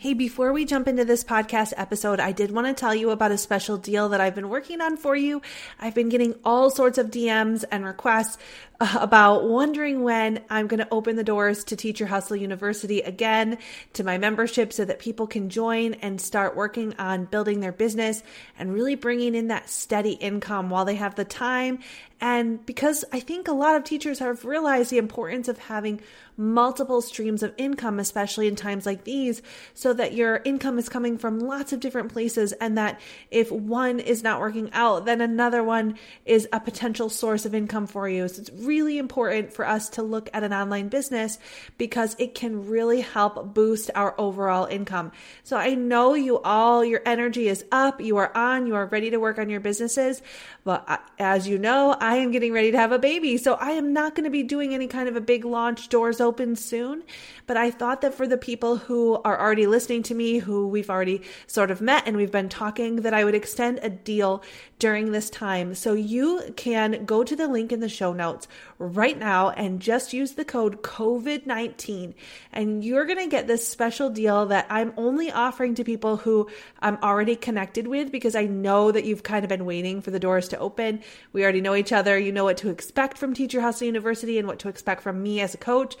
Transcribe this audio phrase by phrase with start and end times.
[0.00, 3.32] Hey, before we jump into this podcast episode, I did want to tell you about
[3.32, 5.42] a special deal that I've been working on for you.
[5.80, 8.38] I've been getting all sorts of DMs and requests
[8.78, 13.58] uh, about wondering when I'm going to open the doors to Teacher Hustle University again
[13.94, 18.22] to my membership so that people can join and start working on building their business
[18.56, 21.80] and really bringing in that steady income while they have the time.
[22.20, 26.00] And because I think a lot of teachers have realized the importance of having
[26.38, 29.42] multiple streams of income, especially in times like these,
[29.74, 33.00] so that your income is coming from lots of different places and that
[33.32, 37.88] if one is not working out, then another one is a potential source of income
[37.88, 38.28] for you.
[38.28, 41.38] So it's really important for us to look at an online business
[41.76, 45.10] because it can really help boost our overall income.
[45.42, 49.10] So I know you all, your energy is up, you are on, you are ready
[49.10, 50.22] to work on your businesses.
[50.62, 53.38] But as you know, I am getting ready to have a baby.
[53.38, 56.20] So I am not going to be doing any kind of a big launch doors
[56.20, 57.02] open soon.
[57.46, 60.90] But I thought that for the people who are already listening to me, who we've
[60.90, 64.42] already sort of met and we've been talking, that I would extend a deal
[64.78, 65.74] during this time.
[65.74, 68.46] So you can go to the link in the show notes
[68.78, 72.14] right now and just use the code COVID-19
[72.52, 76.48] and you're going to get this special deal that I'm only offering to people who
[76.80, 80.20] I'm already connected with because I know that you've kind of been waiting for the
[80.20, 81.00] doors to open.
[81.32, 82.18] We already know each other.
[82.18, 85.40] You know what to expect from Teacher Hustle University and what to expect from me
[85.40, 85.96] as a coach.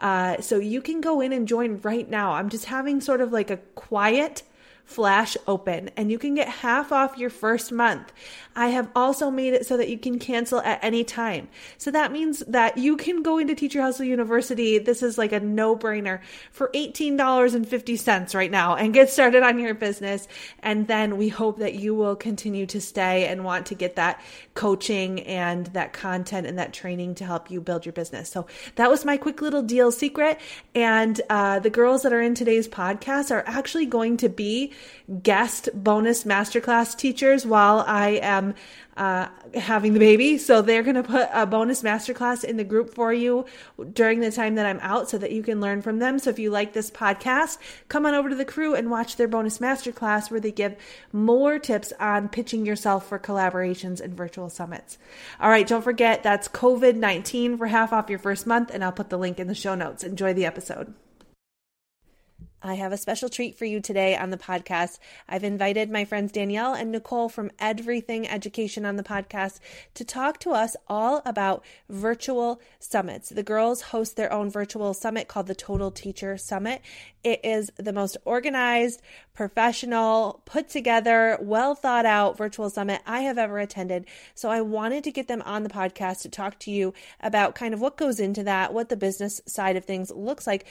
[0.00, 2.32] Uh, so you can go in and join right now.
[2.32, 4.42] I'm just having sort of like a quiet
[4.92, 8.12] flash open and you can get half off your first month.
[8.54, 11.48] I have also made it so that you can cancel at any time.
[11.78, 14.78] So that means that you can go into Teacher Hustle University.
[14.78, 16.20] This is like a no brainer
[16.50, 20.28] for $18.50 right now and get started on your business.
[20.62, 24.20] And then we hope that you will continue to stay and want to get that
[24.54, 28.28] coaching and that content and that training to help you build your business.
[28.28, 30.38] So that was my quick little deal secret.
[30.74, 34.72] And uh, the girls that are in today's podcast are actually going to be
[35.22, 38.54] guest bonus masterclass teachers while I am
[38.96, 40.38] uh, having the baby.
[40.38, 43.46] So they're going to put a bonus masterclass in the group for you
[43.92, 46.18] during the time that I'm out so that you can learn from them.
[46.18, 49.28] So if you like this podcast, come on over to the crew and watch their
[49.28, 50.76] bonus masterclass where they give
[51.12, 54.98] more tips on pitching yourself for collaborations and virtual summits.
[55.40, 58.92] All right, don't forget that's COVID 19 for half off your first month, and I'll
[58.92, 60.04] put the link in the show notes.
[60.04, 60.94] Enjoy the episode.
[62.64, 65.00] I have a special treat for you today on the podcast.
[65.28, 69.58] I've invited my friends Danielle and Nicole from Edverything Education on the podcast
[69.94, 73.30] to talk to us all about virtual summits.
[73.30, 76.82] The girls host their own virtual summit called the Total Teacher Summit.
[77.24, 79.02] It is the most organized,
[79.34, 84.06] professional, put together, well thought out virtual summit I have ever attended.
[84.36, 87.74] So I wanted to get them on the podcast to talk to you about kind
[87.74, 90.64] of what goes into that, what the business side of things looks like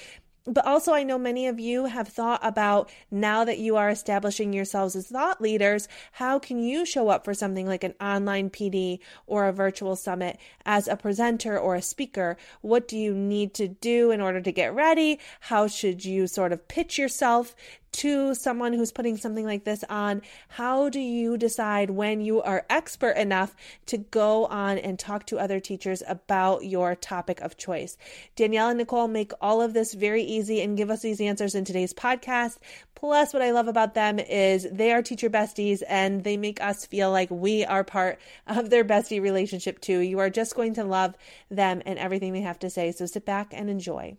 [0.46, 4.54] but also, I know many of you have thought about now that you are establishing
[4.54, 9.00] yourselves as thought leaders, how can you show up for something like an online PD
[9.28, 12.38] or a virtual summit as a presenter or a speaker?
[12.62, 15.20] What do you need to do in order to get ready?
[15.42, 17.56] How should you sort of pitch yourself
[17.94, 22.66] to someone who's putting something like this on, how do you decide when you are
[22.70, 23.56] expert enough
[23.88, 27.98] to go on and talk to other teachers about your topic of choice?
[28.36, 31.66] Danielle and Nicole make all of this very easy and give us these answers in
[31.66, 32.58] today's podcast.
[32.96, 36.86] Plus, what I love about them is they are teacher besties and they make us
[36.86, 40.00] feel like we are part of their bestie relationship too.
[40.00, 41.16] You are just going to love
[41.50, 42.92] them and everything they have to say.
[42.92, 44.18] So sit back and enjoy.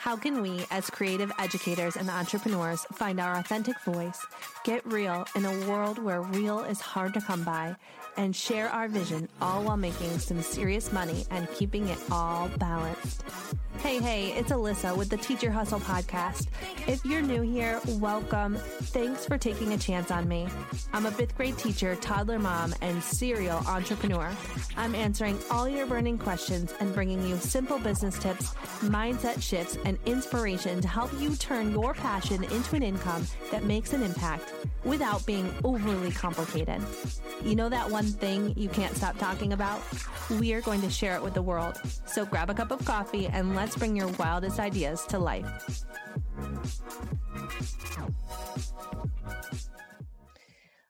[0.00, 4.24] How can we, as creative educators and entrepreneurs, find our authentic voice,
[4.64, 7.76] get real in a world where real is hard to come by,
[8.16, 13.24] and share our vision all while making some serious money and keeping it all balanced?
[13.82, 16.48] Hey, hey, it's Alissa with the Teacher Hustle podcast.
[16.86, 18.56] If you're new here, welcome.
[18.56, 20.48] Thanks for taking a chance on me.
[20.92, 24.30] I'm a fifth grade teacher, toddler mom, and serial entrepreneur.
[24.76, 29.98] I'm answering all your burning questions and bringing you simple business tips, mindset shifts, and
[30.04, 34.52] inspiration to help you turn your passion into an income that makes an impact
[34.84, 36.82] without being overly complicated.
[37.42, 39.82] You know that one thing you can't stop talking about?
[40.38, 41.80] We are going to share it with the world.
[42.06, 45.84] So grab a cup of coffee and let's bring your wildest ideas to life.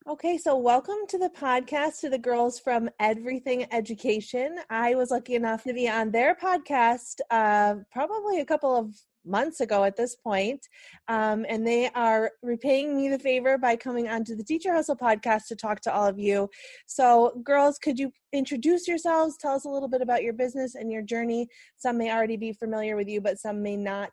[0.08, 4.58] Okay, so welcome to the podcast to the girls from Edverything Education.
[4.68, 8.94] I was lucky enough to be on their podcast uh, probably a couple of
[9.24, 10.66] months ago at this point.
[11.08, 15.46] Um, and they are repaying me the favor by coming onto the Teacher Hustle podcast
[15.48, 16.48] to talk to all of you.
[16.86, 19.36] So, girls, could you introduce yourselves?
[19.36, 21.48] Tell us a little bit about your business and your journey.
[21.76, 24.10] Some may already be familiar with you, but some may not.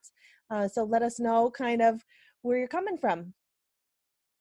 [0.50, 2.02] Uh, so, let us know kind of
[2.42, 3.34] where you're coming from.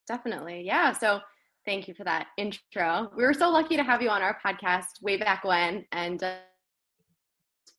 [0.06, 0.62] Definitely.
[0.64, 0.92] Yeah.
[0.92, 1.20] So,
[1.64, 3.10] thank you for that intro.
[3.16, 5.84] We were so lucky to have you on our podcast way back when.
[5.92, 6.36] And uh,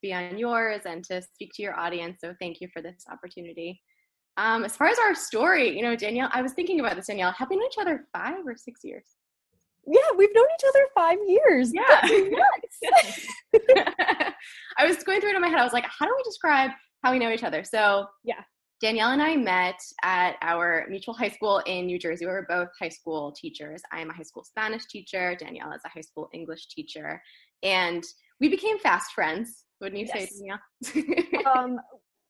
[0.02, 2.20] be on yours and to speak to your audience.
[2.22, 3.82] So thank you for this opportunity.
[4.38, 7.32] Um, as far as our story, you know, Danielle, I was thinking about this, Danielle.
[7.32, 9.06] Have we known each other five or six years?
[9.88, 11.72] Yeah, we've known each other five years.
[11.74, 12.02] Yeah.
[14.78, 15.60] I was going through it in my head.
[15.60, 16.72] I was like, how do we describe
[17.04, 17.64] how we know each other?
[17.64, 18.42] So yeah.
[18.80, 22.28] Danielle and I met at our mutual high school in New Jersey.
[22.28, 23.82] We were both high school teachers.
[23.92, 25.36] I am a high school Spanish teacher.
[25.36, 27.20] Danielle is a high school English teacher.
[27.64, 28.04] And
[28.40, 30.30] we became fast friends wouldn't you yes.
[30.30, 31.56] say, Danielle?
[31.56, 31.80] um,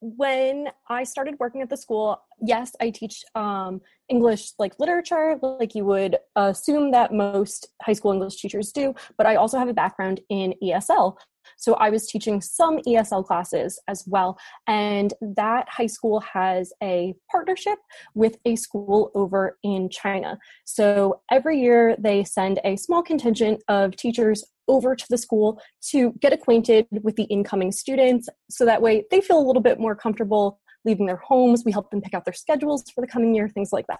[0.00, 5.74] when I started working at the school, yes, I teach um, English like literature, like
[5.74, 9.74] you would assume that most high school English teachers do, but I also have a
[9.74, 11.16] background in ESL.
[11.56, 14.38] So I was teaching some ESL classes as well.
[14.66, 17.78] And that high school has a partnership
[18.14, 20.38] with a school over in China.
[20.64, 25.60] So every year they send a small contingent of teachers over to the school
[25.90, 29.80] to get acquainted with the incoming students so that way they feel a little bit
[29.80, 31.64] more comfortable leaving their homes.
[31.64, 33.98] We help them pick out their schedules for the coming year, things like that.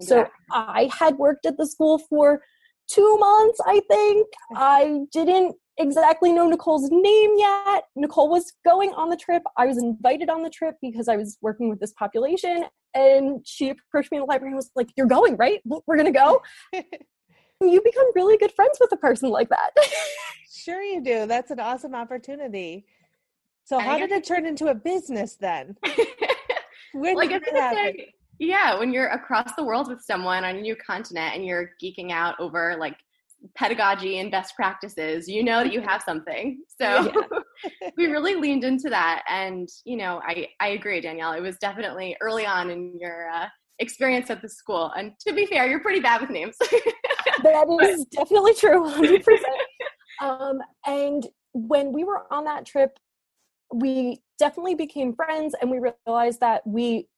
[0.00, 2.42] So I had worked at the school for
[2.88, 4.26] two months, I think.
[4.56, 7.84] I didn't exactly know Nicole's name yet.
[7.96, 9.42] Nicole was going on the trip.
[9.56, 12.64] I was invited on the trip because I was working with this population.
[12.94, 15.60] And she approached me in the library and was like, You're going, right?
[15.64, 16.42] We're going to go.
[16.72, 19.70] you become really good friends with a person like that.
[20.50, 21.26] sure, you do.
[21.26, 22.86] That's an awesome opportunity.
[23.64, 25.76] So, how did it turn into a business then?
[26.92, 27.94] when well, did that happen?
[27.96, 31.72] Say, yeah, when you're across the world with someone on a new continent and you're
[31.80, 32.96] geeking out over like
[33.54, 36.62] pedagogy and best practices, you know that you have something.
[36.80, 37.90] So yeah.
[37.96, 39.22] we really leaned into that.
[39.28, 41.32] And, you know, I, I agree, Danielle.
[41.32, 43.46] It was definitely early on in your uh,
[43.78, 44.92] experience at the school.
[44.96, 46.56] And to be fair, you're pretty bad with names.
[46.60, 49.24] that is definitely true, 100%.
[50.22, 52.98] Um, and when we were on that trip,
[53.72, 57.08] we definitely became friends and we realized that we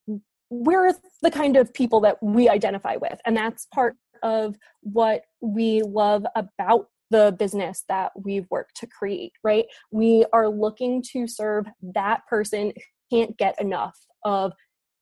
[0.52, 5.82] we're the kind of people that we identify with and that's part of what we
[5.82, 9.64] love about the business that we've worked to create right?
[9.90, 12.72] We are looking to serve that person
[13.10, 14.52] who can't get enough of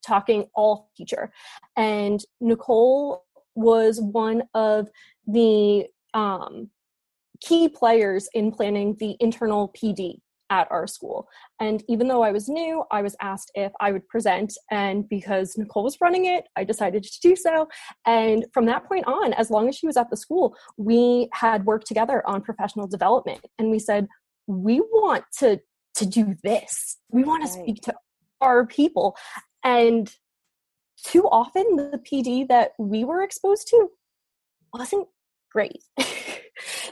[0.05, 1.31] talking all teacher
[1.75, 4.87] and nicole was one of
[5.27, 6.69] the um,
[7.41, 10.19] key players in planning the internal PD
[10.51, 11.27] at our school.
[11.59, 14.53] And even though I was new, I was asked if I would present.
[14.69, 17.67] And because Nicole was running it, I decided to do so.
[18.05, 21.65] And from that point on, as long as she was at the school, we had
[21.65, 23.43] worked together on professional development.
[23.57, 24.07] And we said,
[24.45, 25.59] we want to
[25.93, 26.97] to do this.
[27.09, 27.93] We want to speak to
[28.39, 29.15] our people.
[29.63, 30.09] And
[31.05, 33.89] too often the PD that we were exposed to
[34.73, 35.07] wasn't
[35.51, 35.83] great.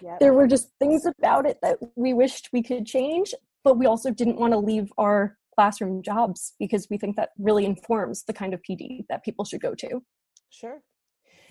[0.01, 0.19] Yep.
[0.19, 3.33] there were just things about it that we wished we could change,
[3.69, 7.65] but we also didn't want to leave our classroom jobs because we think that really
[7.65, 10.01] informs the kind of PD that people should go to.
[10.49, 10.81] Sure.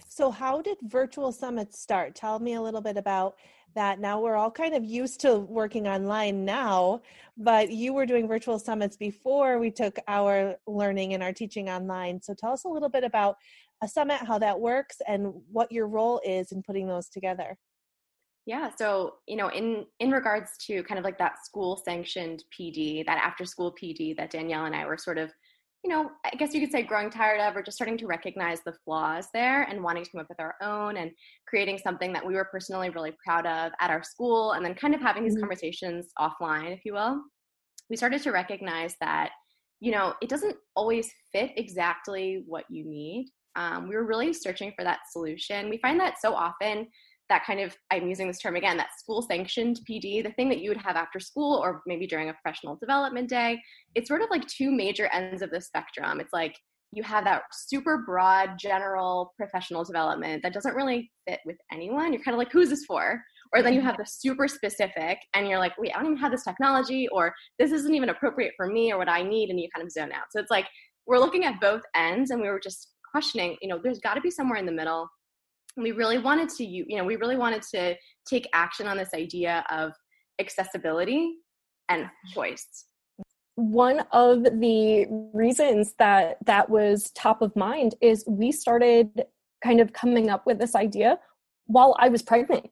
[0.09, 2.17] So, how did virtual summits start?
[2.17, 3.37] Tell me a little bit about
[3.77, 4.01] that.
[4.01, 7.03] Now, we're all kind of used to working online now,
[7.37, 12.21] but you were doing virtual summits before we took our learning and our teaching online.
[12.21, 13.37] So, tell us a little bit about
[13.81, 17.57] a summit, how that works, and what your role is in putting those together.
[18.49, 23.05] Yeah, so you know, in in regards to kind of like that school sanctioned PD,
[23.05, 25.31] that after school PD that Danielle and I were sort of
[25.85, 28.61] you know, I guess you could say growing tired of or just starting to recognize
[28.65, 31.11] the flaws there and wanting to come up with our own and
[31.47, 34.95] creating something that we were personally really proud of at our school and then kind
[34.95, 35.43] of having these mm-hmm.
[35.43, 37.21] conversations offline, if you will.
[37.91, 39.31] We started to recognize that,
[39.79, 43.29] you know, it doesn't always fit exactly what you need.
[43.55, 45.69] Um, we were really searching for that solution.
[45.69, 46.89] We find that so often
[47.29, 50.61] that kind of i'm using this term again that school sanctioned pd the thing that
[50.61, 53.59] you would have after school or maybe during a professional development day
[53.95, 56.21] it's sort of like two major ends of the spectrum.
[56.21, 56.57] It's like
[56.93, 62.13] you have that super broad general professional development that doesn't really fit with anyone.
[62.13, 63.23] You're kind of like who's this for?
[63.53, 66.31] Or then you have the super specific and you're like wait i don't even have
[66.31, 69.69] this technology or this isn't even appropriate for me or what i need and you
[69.75, 70.25] kind of zone out.
[70.31, 70.67] So it's like
[71.07, 74.21] we're looking at both ends and we were just questioning you know there's got to
[74.21, 75.09] be somewhere in the middle
[75.79, 77.95] we really wanted to you know we really wanted to
[78.29, 79.93] take action on this idea of
[80.41, 81.37] accessibility
[81.89, 82.87] and choice
[83.55, 89.09] one of the reasons that that was top of mind is we started
[89.65, 91.19] kind of coming up with this idea
[91.67, 92.71] while I was pregnant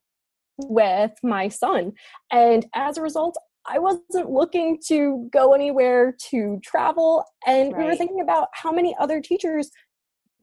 [0.58, 1.92] with my son.
[2.30, 3.36] And as a result,
[3.66, 7.24] I wasn't looking to go anywhere to travel.
[7.46, 7.82] And right.
[7.82, 9.70] we were thinking about how many other teachers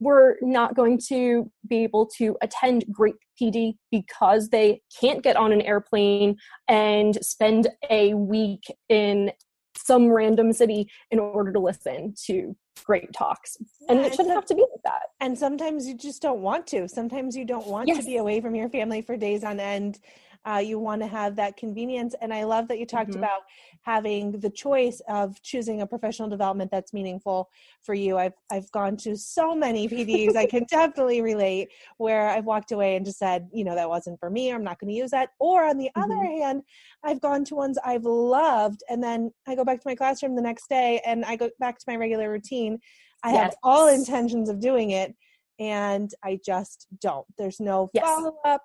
[0.04, 5.52] were not going to be able to attend great PD because they can't get on
[5.52, 6.36] an airplane
[6.68, 9.32] and spend a week in
[9.76, 13.56] some random city in order to listen to great talks.
[13.88, 15.02] And it shouldn't have to be like that.
[15.20, 16.88] And sometimes you just don't want to.
[16.88, 17.98] Sometimes you don't want yes.
[17.98, 19.98] to be away from your family for days on end
[20.46, 22.14] uh, you want to have that convenience.
[22.20, 23.20] And I love that you talked mm-hmm.
[23.20, 23.42] about
[23.84, 27.50] having the choice of choosing a professional development that's meaningful
[27.82, 28.16] for you.
[28.16, 30.36] I've I've gone to so many PDs.
[30.36, 34.18] I can definitely relate where I've walked away and just said, you know, that wasn't
[34.18, 34.50] for me.
[34.50, 35.30] I'm not going to use that.
[35.38, 36.10] Or on the mm-hmm.
[36.10, 36.62] other hand,
[37.04, 40.42] I've gone to ones I've loved, and then I go back to my classroom the
[40.42, 42.78] next day, and I go back to my regular routine.
[43.22, 43.42] I yes.
[43.42, 45.14] have all intentions of doing it,
[45.58, 47.26] and I just don't.
[47.36, 48.04] There's no yes.
[48.04, 48.62] follow up.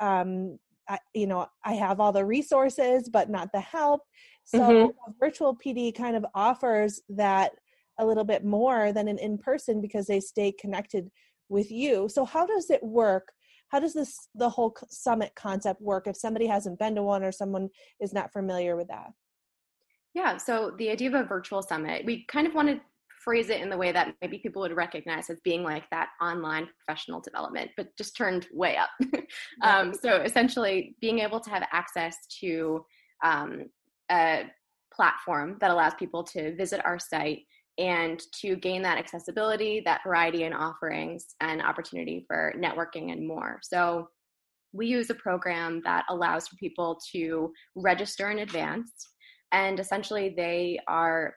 [0.00, 4.02] Um, I, you know i have all the resources but not the help
[4.44, 5.12] so mm-hmm.
[5.18, 7.52] virtual pd kind of offers that
[7.98, 11.10] a little bit more than an in-person because they stay connected
[11.48, 13.32] with you so how does it work
[13.68, 17.32] how does this the whole summit concept work if somebody hasn't been to one or
[17.32, 17.68] someone
[18.00, 19.10] is not familiar with that
[20.14, 22.80] yeah so the idea of a virtual summit we kind of wanted
[23.24, 26.68] phrase it in the way that maybe people would recognize as being like that online
[26.78, 28.90] professional development, but just turned way up.
[29.62, 32.84] um, so essentially, being able to have access to
[33.24, 33.64] um,
[34.14, 34.50] a
[34.94, 37.40] platform that allows people to visit our site
[37.78, 43.58] and to gain that accessibility, that variety in offerings, and opportunity for networking and more.
[43.62, 44.08] So
[44.72, 48.92] we use a program that allows for people to register in advance
[49.54, 51.34] and essentially they are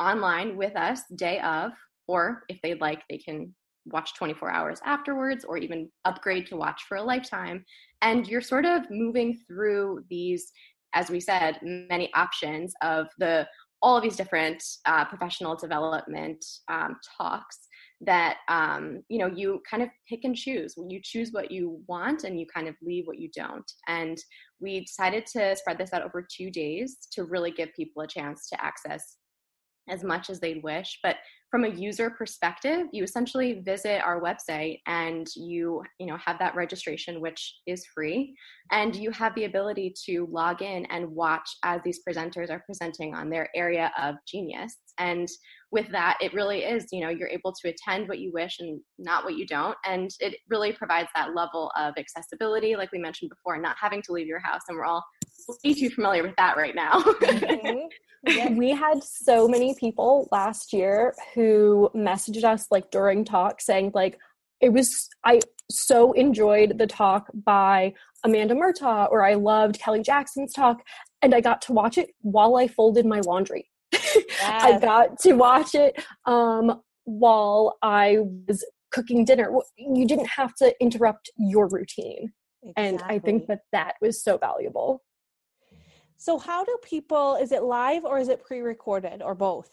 [0.00, 1.72] online with us day of,
[2.08, 6.84] or if they'd like, they can watch 24 hours afterwards or even upgrade to watch
[6.88, 7.64] for a lifetime.
[8.00, 10.50] And you're sort of moving through these,
[10.94, 13.46] as we said, many options of the
[13.82, 17.58] all of these different uh, professional development um, talks
[18.02, 22.24] that um, you know you kind of pick and choose you choose what you want
[22.24, 24.18] and you kind of leave what you don't and
[24.60, 28.48] we decided to spread this out over two days to really give people a chance
[28.48, 29.16] to access
[29.88, 30.98] as much as they'd wish.
[31.02, 31.16] But
[31.50, 36.54] from a user perspective, you essentially visit our website and you, you know, have that
[36.54, 38.34] registration, which is free,
[38.70, 43.14] and you have the ability to log in and watch as these presenters are presenting
[43.14, 44.76] on their area of genius.
[44.98, 45.28] And
[45.72, 48.80] with that, it really is, you know, you're able to attend what you wish and
[48.98, 49.76] not what you don't.
[49.84, 54.12] And it really provides that level of accessibility, like we mentioned before, not having to
[54.12, 54.62] leave your house.
[54.68, 55.04] And we're all
[55.64, 57.00] way too familiar with that right now.
[57.00, 57.78] mm-hmm.
[58.26, 58.50] yeah.
[58.50, 64.18] We had so many people last year who messaged us like during talk saying like
[64.60, 67.94] it was I so enjoyed the talk by
[68.24, 70.82] Amanda Murtaugh or I loved Kelly Jackson's talk
[71.22, 73.68] and I got to watch it while I folded my laundry.
[74.40, 74.64] Yes.
[74.64, 78.18] I got to watch it um, while I
[78.48, 79.52] was cooking dinner.
[79.76, 82.32] You didn't have to interrupt your routine.
[82.62, 82.84] Exactly.
[82.84, 85.02] And I think that that was so valuable.
[86.20, 89.70] So, how do people, is it live or is it pre recorded or both?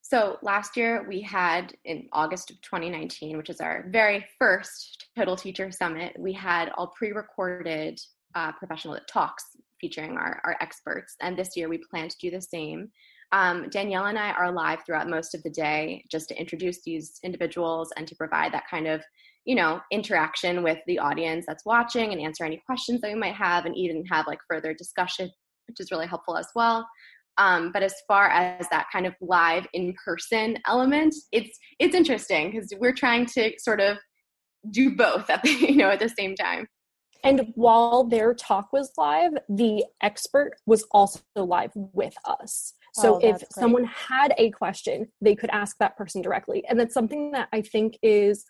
[0.00, 5.34] So, last year we had in August of 2019, which is our very first Total
[5.34, 8.00] Teacher Summit, we had all pre recorded
[8.36, 9.42] uh, professional talks
[9.80, 11.16] featuring our, our experts.
[11.20, 12.92] And this year we plan to do the same.
[13.32, 17.18] Um, Danielle and I are live throughout most of the day just to introduce these
[17.24, 19.02] individuals and to provide that kind of
[19.46, 23.34] you know interaction with the audience that's watching and answer any questions that we might
[23.34, 25.30] have and even have like further discussion
[25.68, 26.86] which is really helpful as well.
[27.38, 32.50] Um, but as far as that kind of live in person element it's it's interesting
[32.50, 33.98] because we're trying to sort of
[34.70, 36.66] do both at the you know at the same time.
[37.24, 42.72] And while their talk was live the expert was also live with us.
[42.94, 43.52] So oh, if great.
[43.52, 46.64] someone had a question they could ask that person directly.
[46.68, 48.46] And that's something that i think is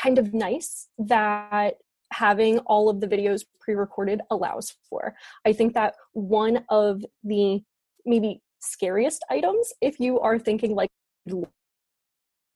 [0.00, 1.74] kind of nice that
[2.12, 5.14] having all of the videos pre-recorded allows for.
[5.44, 7.60] I think that one of the
[8.04, 10.90] maybe scariest items if you are thinking like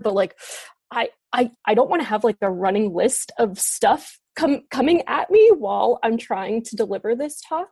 [0.00, 0.36] but like
[0.90, 5.02] I I I don't want to have like a running list of stuff come coming
[5.06, 7.68] at me while I'm trying to deliver this talk.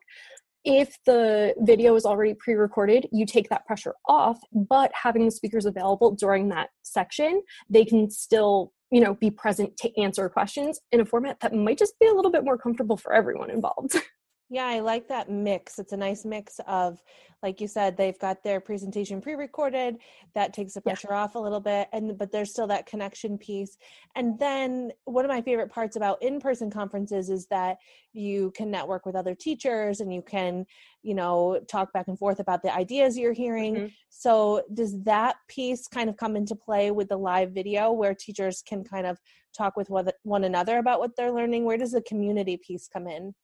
[0.64, 5.66] If the video is already pre-recorded, you take that pressure off, but having the speakers
[5.66, 11.00] available during that section, they can still you know be present to answer questions in
[11.00, 13.96] a format that might just be a little bit more comfortable for everyone involved
[14.50, 15.78] Yeah, I like that mix.
[15.78, 17.02] It's a nice mix of,
[17.42, 19.98] like you said, they've got their presentation pre-recorded.
[20.34, 21.18] That takes the pressure yeah.
[21.18, 23.76] off a little bit, and but there's still that connection piece.
[24.16, 27.76] And then one of my favorite parts about in-person conferences is that
[28.14, 30.64] you can network with other teachers and you can,
[31.02, 33.74] you know, talk back and forth about the ideas you're hearing.
[33.74, 33.86] Mm-hmm.
[34.08, 38.62] So does that piece kind of come into play with the live video where teachers
[38.66, 39.20] can kind of
[39.54, 39.90] talk with
[40.22, 41.66] one another about what they're learning?
[41.66, 43.34] Where does the community piece come in?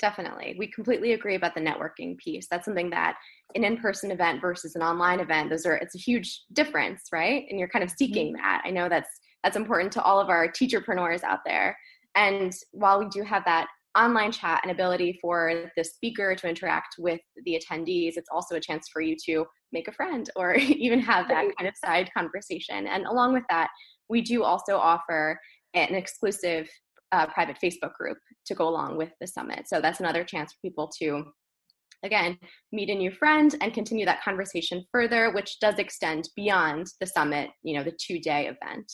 [0.00, 0.56] Definitely.
[0.58, 2.46] We completely agree about the networking piece.
[2.50, 3.16] That's something that
[3.54, 7.44] an in-person event versus an online event, those are it's a huge difference, right?
[7.48, 8.42] And you're kind of seeking mm-hmm.
[8.42, 8.62] that.
[8.64, 9.08] I know that's
[9.44, 11.76] that's important to all of our teacherpreneurs out there.
[12.16, 16.96] And while we do have that online chat and ability for the speaker to interact
[16.98, 20.98] with the attendees, it's also a chance for you to make a friend or even
[20.98, 22.86] have that kind of side conversation.
[22.86, 23.68] And along with that,
[24.08, 25.38] we do also offer
[25.74, 26.68] an exclusive
[27.14, 29.68] uh, private Facebook group to go along with the summit.
[29.68, 31.24] So that's another chance for people to,
[32.02, 32.36] again,
[32.72, 37.50] meet a new friend and continue that conversation further, which does extend beyond the summit,
[37.62, 38.92] you know, the two day event.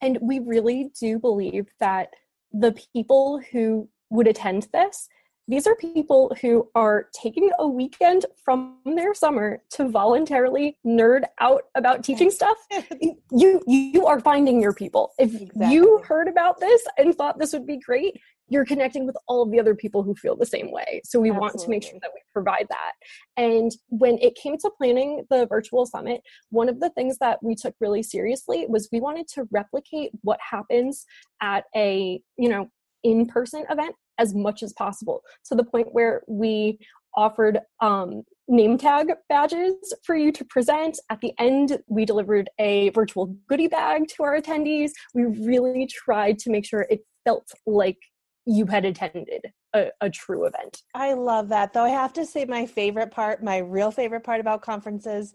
[0.00, 2.08] And we really do believe that
[2.52, 5.08] the people who would attend this
[5.50, 11.64] these are people who are taking a weekend from their summer to voluntarily nerd out
[11.74, 12.56] about teaching stuff.
[13.32, 15.12] you you are finding your people.
[15.18, 15.74] If exactly.
[15.74, 19.50] you heard about this and thought this would be great, you're connecting with all of
[19.50, 21.00] the other people who feel the same way.
[21.04, 21.40] So we Absolutely.
[21.40, 22.92] want to make sure that we provide that.
[23.36, 27.56] And when it came to planning the virtual summit, one of the things that we
[27.56, 31.06] took really seriously was we wanted to replicate what happens
[31.42, 32.70] at a, you know,
[33.02, 36.78] in-person event as much as possible to the point where we
[37.16, 39.74] offered um, name tag badges
[40.04, 40.98] for you to present.
[41.08, 44.90] At the end, we delivered a virtual goodie bag to our attendees.
[45.14, 47.98] We really tried to make sure it felt like
[48.46, 50.82] you had attended a, a, true event.
[50.94, 51.72] I love that.
[51.72, 55.34] Though I have to say, my favorite part, my real favorite part about conferences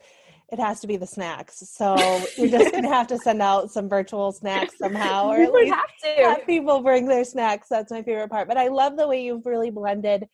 [0.51, 1.63] it has to be the snacks.
[1.69, 1.95] So
[2.37, 6.17] you're just gonna have to send out some virtual snacks somehow, or at least have,
[6.17, 6.23] to.
[6.23, 7.67] have people bring their snacks.
[7.69, 8.47] That's my favorite part.
[8.47, 10.27] But I love the way you've really blended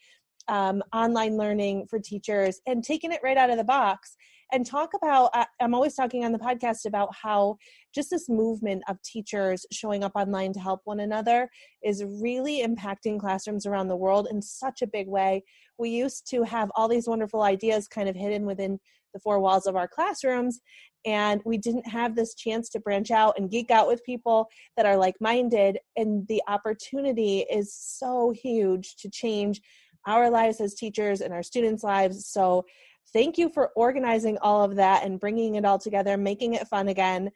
[0.48, 4.16] um, online learning for teachers and taking it right out of the box.
[4.54, 7.56] And talk about, I'm always talking on the podcast about how
[7.96, 11.50] just this movement of teachers showing up online to help one another
[11.82, 15.46] is really impacting classrooms around the world in such a big way.
[15.78, 18.78] We used to have all these wonderful ideas kind of hidden within
[19.14, 20.60] the four walls of our classrooms
[21.06, 24.48] and we didn't have this chance to branch out and geek out with people
[24.78, 29.62] that are like minded and the opportunity is so huge to change
[30.06, 32.28] our lives as teachers and our students lives.
[32.28, 32.66] So
[33.14, 36.88] thank you for organizing all of that and bringing it all together making it fun
[36.88, 37.30] again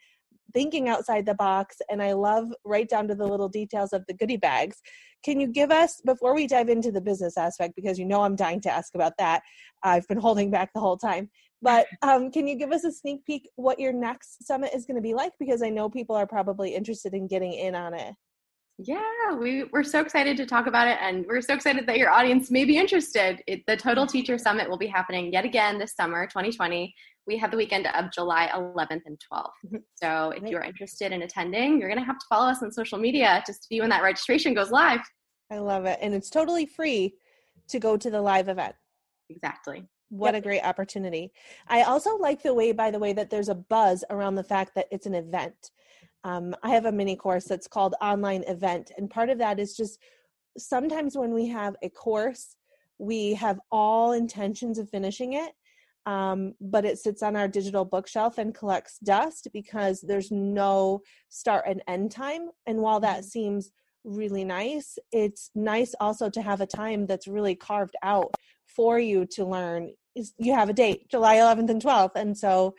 [0.53, 4.13] thinking outside the box and i love right down to the little details of the
[4.13, 4.81] goodie bags.
[5.23, 8.35] Can you give us before we dive into the business aspect because you know i'm
[8.35, 9.41] dying to ask about that
[9.83, 11.29] i've been holding back the whole time
[11.61, 14.95] but um, can you give us a sneak peek what your next summit is going
[14.95, 15.33] to be like?
[15.39, 18.13] Because I know people are probably interested in getting in on it.
[18.77, 22.09] Yeah, we, we're so excited to talk about it, and we're so excited that your
[22.09, 23.41] audience may be interested.
[23.47, 26.93] It, the Total Teacher Summit will be happening yet again this summer, 2020.
[27.25, 29.49] We have the weekend of July 11th and 12th.
[29.65, 29.77] Mm-hmm.
[29.95, 32.99] So if you're interested in attending, you're going to have to follow us on social
[32.99, 34.99] media to see when that registration goes live.
[35.49, 35.97] I love it.
[36.01, 37.15] And it's totally free
[37.69, 38.75] to go to the live event.
[39.29, 40.41] Exactly what yep.
[40.41, 41.31] a great opportunity.
[41.67, 44.75] I also like the way, by the way, that there's a buzz around the fact
[44.75, 45.71] that it's an event.
[46.23, 49.75] Um, I have a mini course that's called Online Event, and part of that is
[49.75, 49.99] just
[50.57, 52.55] sometimes when we have a course,
[52.97, 55.51] we have all intentions of finishing it,
[56.05, 61.65] um, but it sits on our digital bookshelf and collects dust because there's no start
[61.67, 62.49] and end time.
[62.65, 63.27] And while that mm-hmm.
[63.27, 63.71] seems
[64.03, 68.33] really nice, it's nice also to have a time that's really carved out
[68.65, 72.73] for you to learn is you have a date july 11th and 12th and so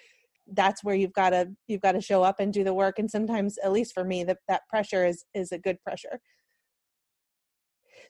[0.52, 3.10] that's where you've got to you've got to show up and do the work and
[3.10, 6.20] sometimes at least for me that that pressure is is a good pressure.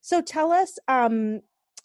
[0.03, 1.41] So tell us um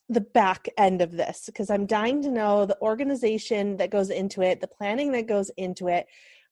[0.10, 4.41] the back end of this because i'm dying to know the organization that goes into
[4.41, 6.06] it the planning that goes into it.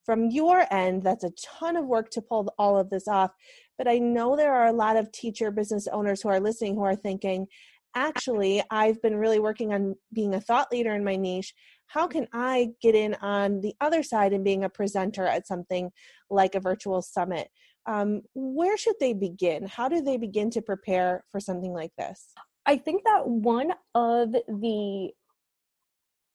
[0.06, 3.32] From your end that's a ton of work to pull all of this off
[3.78, 6.84] but i know there are a lot of teacher business owners who are listening who
[6.84, 7.48] are thinking
[7.96, 11.54] actually i've been really working on being a thought leader in my niche
[11.88, 15.92] how can i get in on the other side and being a presenter at something
[16.30, 17.50] like a virtual summit?
[17.86, 19.66] Um, where should they begin?
[19.68, 22.34] How do they begin to prepare for something like this?
[22.66, 25.10] I think that one of the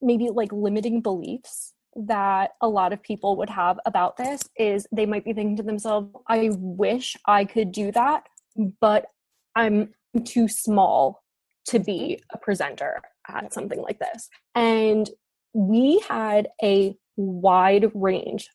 [0.03, 5.07] maybe like limiting beliefs that a lot of people would have about this is they
[5.07, 8.25] might be thinking to themselves i wish i could do that
[8.81, 9.07] but
[9.55, 11.23] i'm too small
[11.67, 14.29] to be a presenter at something like this.
[14.55, 15.09] And
[15.53, 18.49] we had a wide range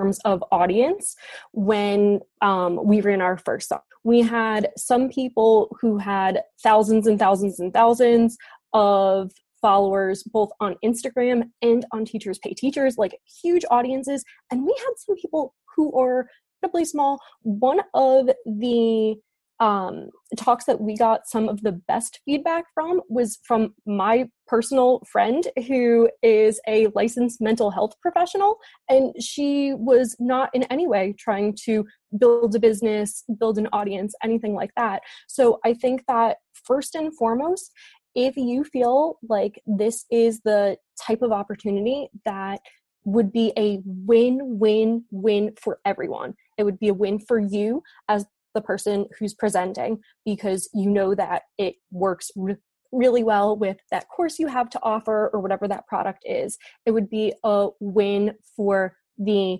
[0.00, 1.14] terms of audience
[1.52, 3.80] when um, we ran our first song.
[4.02, 8.36] We had some people who had thousands and thousands and thousands
[8.72, 14.24] of followers both on Instagram and on Teachers Pay Teachers, like huge audiences.
[14.50, 16.28] And we had some people who are
[16.62, 17.20] incredibly small.
[17.42, 19.16] One of the
[19.60, 25.02] um, talks that we got some of the best feedback from was from my personal
[25.06, 28.56] friend who is a licensed mental health professional.
[28.88, 31.86] And she was not in any way trying to
[32.18, 35.02] build a business build an audience anything like that.
[35.28, 37.70] So i think that first and foremost
[38.14, 42.60] if you feel like this is the type of opportunity that
[43.04, 46.34] would be a win win win for everyone.
[46.58, 51.14] It would be a win for you as the person who's presenting because you know
[51.14, 52.56] that it works re-
[52.92, 56.58] really well with that course you have to offer or whatever that product is.
[56.86, 59.58] It would be a win for the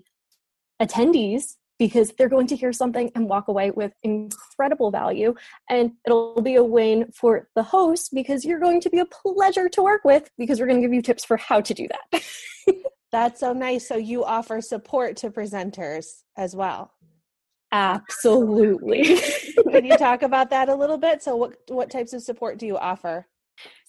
[0.82, 5.34] attendees because they're going to hear something and walk away with incredible value.
[5.70, 9.68] And it'll be a win for the host because you're going to be a pleasure
[9.70, 12.22] to work with because we're going to give you tips for how to do that.
[13.12, 13.88] That's so nice.
[13.88, 16.92] So you offer support to presenters as well.
[17.72, 19.04] Absolutely.
[19.70, 21.22] Can you talk about that a little bit?
[21.22, 23.26] So what what types of support do you offer?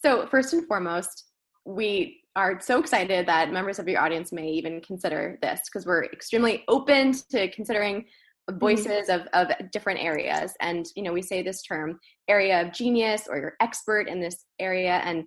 [0.04, 1.26] So first and foremost,
[1.66, 6.06] we are so excited that members of your audience may even consider this because we're
[6.06, 8.06] extremely open to considering
[8.54, 9.28] voices mm-hmm.
[9.34, 13.38] of, of different areas and you know we say this term area of genius or
[13.38, 15.24] you're expert in this area and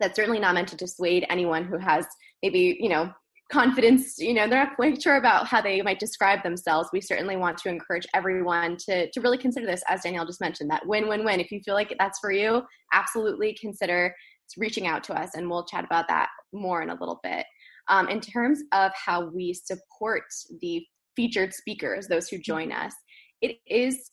[0.00, 2.06] that's certainly not meant to dissuade anyone who has
[2.42, 3.10] maybe you know
[3.52, 6.88] confidence you know they're not quite sure about how they might describe themselves.
[6.92, 10.70] We certainly want to encourage everyone to to really consider this as danielle just mentioned
[10.70, 11.40] that win win win.
[11.40, 12.62] If you feel like that's for you
[12.92, 14.14] absolutely consider
[14.56, 17.46] reaching out to us and we'll chat about that more in a little bit.
[17.88, 20.24] Um, in terms of how we support
[20.60, 20.84] the
[21.16, 22.94] featured speakers those who join us
[23.42, 24.10] it is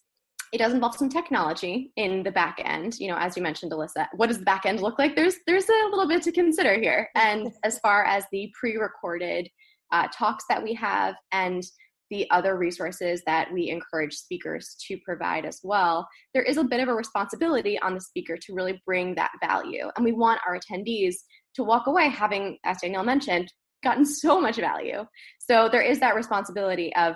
[0.51, 2.99] it does involve some technology in the back end.
[2.99, 5.15] You know as you mentioned alissa what does the back end look like?
[5.15, 7.09] There's there's a little bit to consider here.
[7.15, 9.49] And as far as the pre-recorded
[9.91, 11.63] uh, talks that we have and
[12.09, 16.79] the other resources that we encourage speakers to provide as well there is a bit
[16.79, 19.89] of a responsibility on the speaker to really bring that value.
[19.95, 21.15] And we want our attendees
[21.55, 23.51] to walk away having as danielle mentioned
[23.83, 25.05] gotten so much value.
[25.39, 27.15] So there is that responsibility of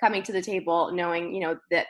[0.00, 1.86] coming to the table knowing you know that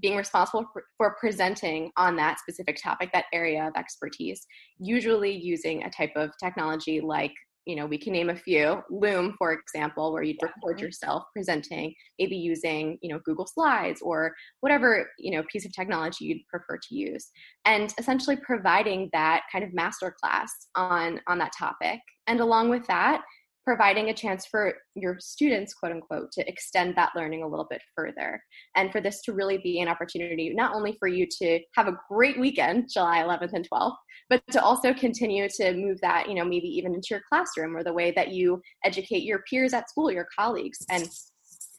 [0.00, 4.46] being responsible for, for, presenting on that specific topic, that area of expertise,
[4.78, 7.32] usually using a type of technology like,
[7.66, 10.86] you know, we can name a few, Loom, for example, where you'd record mm-hmm.
[10.86, 16.24] yourself presenting, maybe using, you know, Google Slides or whatever, you know, piece of technology
[16.24, 17.28] you'd prefer to use.
[17.66, 22.00] And essentially providing that kind of master class on on that topic.
[22.26, 23.22] And along with that,
[23.70, 27.80] providing a chance for your students, quote unquote, to extend that learning a little bit
[27.94, 28.42] further.
[28.74, 31.96] And for this to really be an opportunity, not only for you to have a
[32.10, 33.94] great weekend, July 11th and 12th,
[34.28, 37.84] but to also continue to move that, you know, maybe even into your classroom or
[37.84, 41.08] the way that you educate your peers at school, your colleagues, and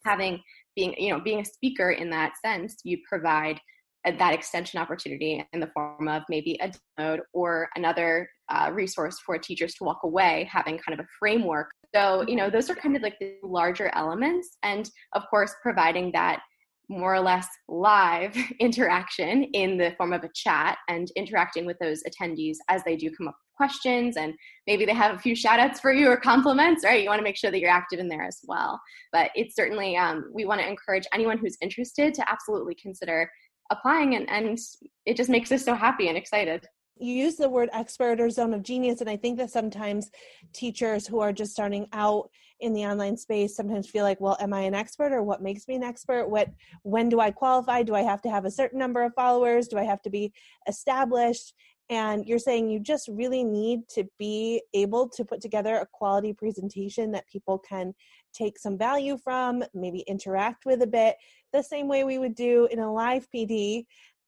[0.06, 0.42] having
[0.78, 3.60] being, you know, being a speaker in that sense, you provide
[4.06, 9.38] that extension opportunity in the form of maybe a download or another uh, resource for
[9.38, 11.70] teachers to walk away having kind of a framework.
[11.94, 16.12] So you know those are kind of like the larger elements and of course providing
[16.14, 16.42] that
[16.90, 22.04] more or less live interaction in the form of a chat and interacting with those
[22.04, 24.34] attendees as they do come up with questions and
[24.68, 27.02] maybe they have a few shout outs for you or compliments right?
[27.02, 28.80] You want to make sure that you're active in there as well.
[29.14, 33.30] But it's certainly um, we want to encourage anyone who's interested to absolutely consider
[33.72, 34.60] applying and, and
[35.06, 36.68] it just makes us so happy and excited.
[36.98, 40.12] You use the word expert or zone of genius and i think that sometimes
[40.54, 42.30] teachers who are just starting out
[42.60, 45.68] in the online space sometimes feel like well am i an expert or what makes
[45.68, 46.28] me an expert?
[46.28, 46.50] What
[46.84, 47.82] when do i qualify?
[47.82, 49.68] Do i have to have a certain number of followers?
[49.68, 50.32] Do i have to be
[50.68, 51.56] established?
[51.90, 56.32] And you're saying you just really need to be able to put together a quality
[56.32, 57.94] presentation that people can
[58.34, 61.18] take some value from maybe interact with a bit
[61.54, 63.86] the same way we would do in a live PD.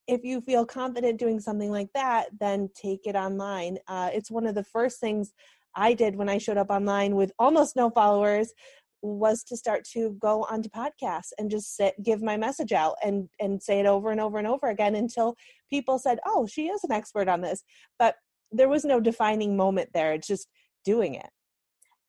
[0.08, 3.78] If you feel confident doing something like that, then take it online.
[3.88, 5.34] Uh, it's one of the first things
[5.76, 8.54] I did when I showed up online with almost no followers
[9.02, 13.28] was to start to go onto podcasts and just sit, give my message out and
[13.40, 15.36] and say it over and over and over again until
[15.70, 17.64] people said, "Oh, she is an expert on this."
[18.00, 18.16] But
[18.52, 20.14] there was no defining moment there.
[20.14, 20.48] It's just
[20.86, 21.30] doing it.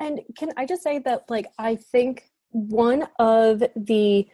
[0.00, 4.28] And can I just say that like I think one of the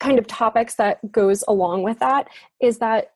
[0.00, 2.28] kind of topics that goes along with that
[2.60, 3.12] is that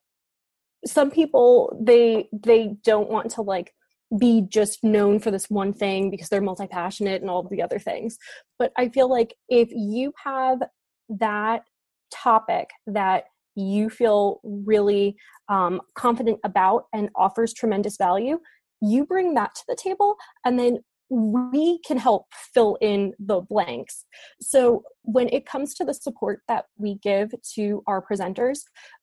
[0.84, 3.72] some people they they don't want to like
[4.18, 8.18] be just known for this one thing because they're multi-passionate and all the other things.
[8.58, 10.60] But i feel like if you have
[11.08, 11.64] that
[12.10, 15.16] topic that you feel really
[15.48, 18.38] um, confident about and offers tremendous value
[18.80, 20.78] you bring that to the table and then
[21.12, 24.06] we can help fill in the blanks.
[24.40, 28.60] So, when it comes to the support that we give to our presenters,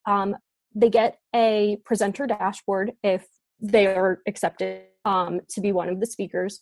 [0.07, 0.35] um,
[0.73, 3.27] they get a presenter dashboard if
[3.61, 6.61] they are accepted um, to be one of the speakers.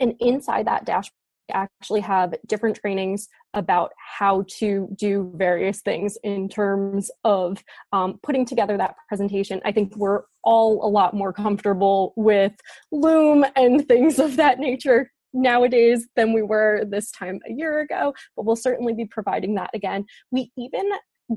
[0.00, 1.14] And inside that dashboard,
[1.52, 8.44] actually have different trainings about how to do various things in terms of um, putting
[8.44, 9.60] together that presentation.
[9.64, 12.52] I think we're all a lot more comfortable with
[12.92, 18.14] Loom and things of that nature nowadays than we were this time a year ago,
[18.36, 20.04] but we'll certainly be providing that again.
[20.30, 20.90] We even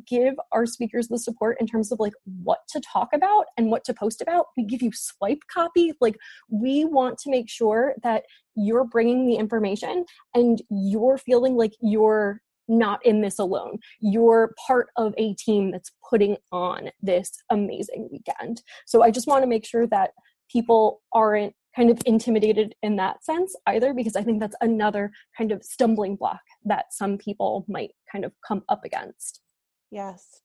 [0.07, 3.83] give our speakers the support in terms of like what to talk about and what
[3.85, 4.47] to post about.
[4.57, 5.93] We give you swipe copy.
[5.99, 6.17] Like
[6.49, 8.23] we want to make sure that
[8.55, 13.79] you're bringing the information and you're feeling like you're not in this alone.
[13.99, 18.61] You're part of a team that's putting on this amazing weekend.
[18.85, 20.11] So I just want to make sure that
[20.49, 25.51] people aren't kind of intimidated in that sense either because I think that's another kind
[25.51, 29.41] of stumbling block that some people might kind of come up against.
[29.91, 30.41] Yes.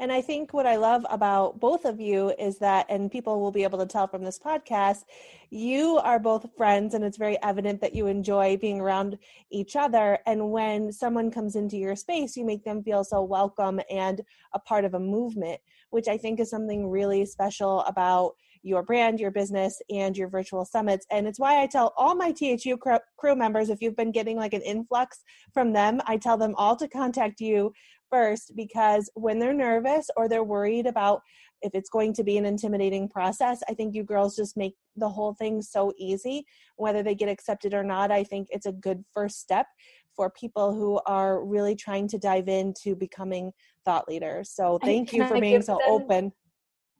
[0.00, 3.52] And I think what I love about both of you is that, and people will
[3.52, 5.04] be able to tell from this podcast,
[5.50, 9.18] you are both friends, and it's very evident that you enjoy being around
[9.50, 10.18] each other.
[10.26, 14.20] And when someone comes into your space, you make them feel so welcome and
[14.52, 19.20] a part of a movement, which I think is something really special about your brand,
[19.20, 21.06] your business, and your virtual summits.
[21.10, 24.52] And it's why I tell all my THU crew members if you've been getting like
[24.52, 25.22] an influx
[25.54, 27.72] from them, I tell them all to contact you
[28.10, 31.20] first because when they're nervous or they're worried about
[31.62, 35.08] if it's going to be an intimidating process, I think you girls just make the
[35.08, 36.44] whole thing so easy.
[36.76, 39.66] Whether they get accepted or not, I think it's a good first step
[40.14, 43.52] for people who are really trying to dive into becoming
[43.84, 44.50] thought leaders.
[44.50, 46.32] So thank you for being so them, open.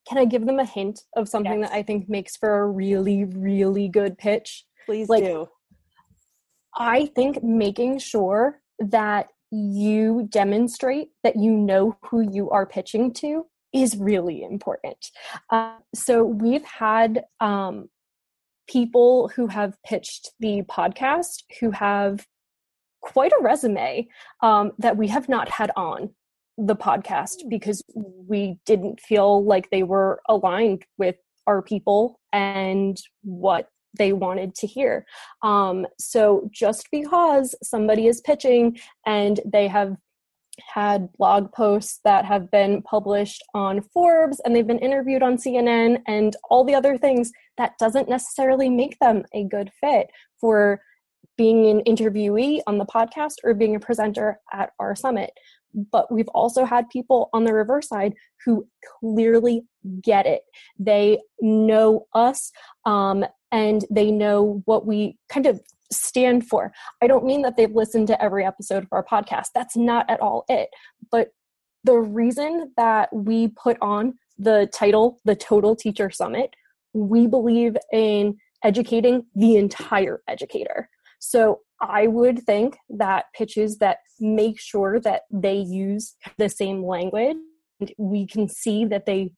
[0.09, 1.71] Can I give them a hint of something yes.
[1.71, 4.65] that I think makes for a really, really good pitch?
[4.87, 5.49] Please like, do.
[6.77, 13.47] I think making sure that you demonstrate that you know who you are pitching to
[13.73, 15.11] is really important.
[15.51, 17.89] Uh, so we've had um,
[18.69, 22.27] people who have pitched the podcast who have
[23.01, 24.07] quite a resume
[24.43, 26.11] um, that we have not had on
[26.57, 33.69] the podcast because we didn't feel like they were aligned with our people and what
[33.99, 35.05] they wanted to hear.
[35.43, 39.97] Um, so just because somebody is pitching and they have
[40.67, 46.01] had blog posts that have been published on Forbes and they've been interviewed on CNN
[46.07, 50.09] and all the other things, that doesn't necessarily make them a good fit
[50.41, 50.81] for
[51.37, 55.31] being an interviewee on the podcast or being a presenter at our summit.
[55.93, 58.67] But we've also had people on the reverse side who
[59.01, 59.65] clearly
[60.03, 60.43] get it.
[60.79, 62.51] They know us
[62.85, 66.73] um, and they know what we kind of stand for.
[67.03, 69.49] I don't mean that they've listened to every episode of our podcast.
[69.55, 70.69] That's not at all it.
[71.11, 71.33] But
[71.85, 76.55] the reason that we put on the title, the Total Teacher Summit,
[76.93, 80.89] we believe in educating the entire educator.
[81.21, 87.37] So I would think that pitches that make sure that they use the same language,
[87.97, 89.33] we can see that they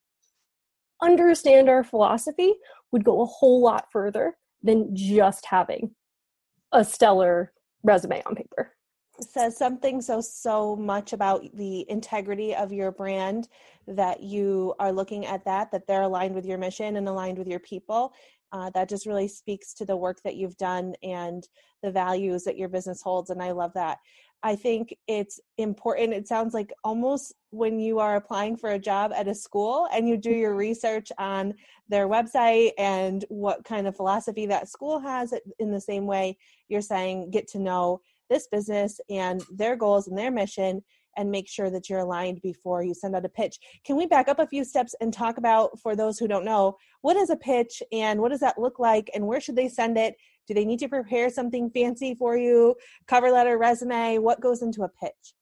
[1.01, 2.53] understand our philosophy
[2.91, 5.91] would go a whole lot further than just having
[6.71, 7.51] a stellar
[7.83, 8.73] resume on paper.
[9.19, 13.49] Says something so so much about the integrity of your brand
[13.87, 17.47] that you are looking at that that they're aligned with your mission and aligned with
[17.47, 18.13] your people.
[18.53, 21.47] Uh, that just really speaks to the work that you've done and
[21.83, 23.97] the values that your business holds and i love that
[24.43, 26.13] I think it's important.
[26.13, 30.07] It sounds like almost when you are applying for a job at a school and
[30.07, 30.39] you do mm-hmm.
[30.39, 31.53] your research on
[31.89, 36.37] their website and what kind of philosophy that school has, in the same way,
[36.69, 40.81] you're saying get to know this business and their goals and their mission
[41.17, 43.57] and make sure that you're aligned before you send out a pitch.
[43.85, 46.77] Can we back up a few steps and talk about, for those who don't know,
[47.01, 49.97] what is a pitch and what does that look like and where should they send
[49.97, 50.15] it
[50.47, 52.75] do they need to prepare something fancy for you?
[53.07, 54.17] Cover letter, resume?
[54.19, 55.33] What goes into a pitch?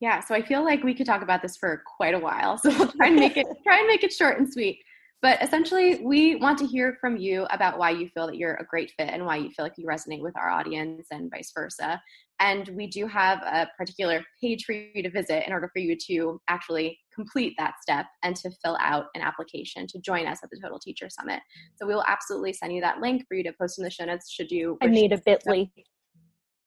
[0.00, 2.58] Yeah, so I feel like we could talk about this for quite a while.
[2.62, 4.78] So we'll try and make it try and make it short and sweet.
[5.20, 8.66] But essentially, we want to hear from you about why you feel that you're a
[8.66, 12.00] great fit and why you feel like you resonate with our audience and vice versa.
[12.40, 15.96] And we do have a particular page for you to visit in order for you
[16.08, 20.50] to actually complete that step and to fill out an application to join us at
[20.50, 21.40] the Total Teacher Summit.
[21.76, 24.04] So we will absolutely send you that link for you to post in the show
[24.04, 24.78] notes should you.
[24.80, 25.70] I made a bit.ly.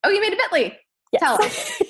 [0.03, 0.77] Oh, you made a bit.ly.
[1.13, 1.21] Yes.
[1.21, 1.81] Tell us.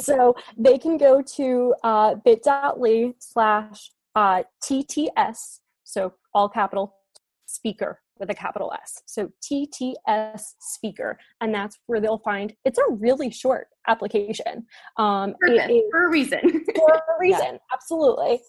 [0.04, 6.94] so they can go to uh, bit.ly slash uh, TTS so all capital
[7.46, 9.02] speaker with a capital S.
[9.06, 11.18] So TTS speaker.
[11.40, 14.66] And that's where they'll find it's a really short application.
[14.96, 16.40] Um, it, for a reason.
[16.76, 17.58] for a reason, yeah.
[17.72, 18.40] absolutely.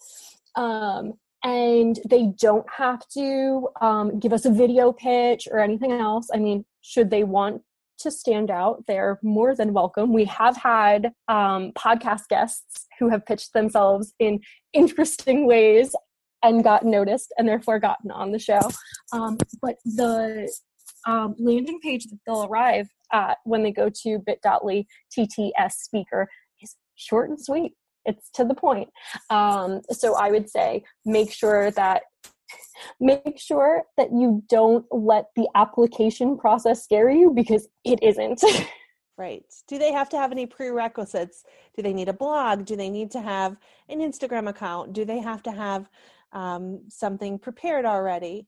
[0.56, 6.30] Um, and they don't have to um, give us a video pitch or anything else.
[6.34, 7.62] I mean, should they want
[7.99, 10.12] to stand out, they're more than welcome.
[10.12, 14.41] We have had um, podcast guests who have pitched themselves in
[14.73, 15.95] interesting ways
[16.45, 18.62] and got noticed and therefore gotten on the show.
[19.12, 20.51] Um, but the
[21.05, 24.86] um, landing page that they'll arrive at when they go to bit.ly
[25.17, 26.27] TTS speaker
[26.62, 27.73] is short and sweet.
[28.05, 28.89] It's to the point.
[29.31, 32.03] Um, so I would say make sure that
[32.99, 38.43] make sure that you don't let the application process scare you because it isn't.
[39.17, 39.45] Right.
[39.69, 41.45] Do they have to have any prerequisites?
[41.75, 42.65] Do they need a blog?
[42.65, 43.55] Do they need to have
[43.88, 44.91] an Instagram account?
[44.91, 45.89] Do they have to have
[46.33, 48.47] um, something prepared already?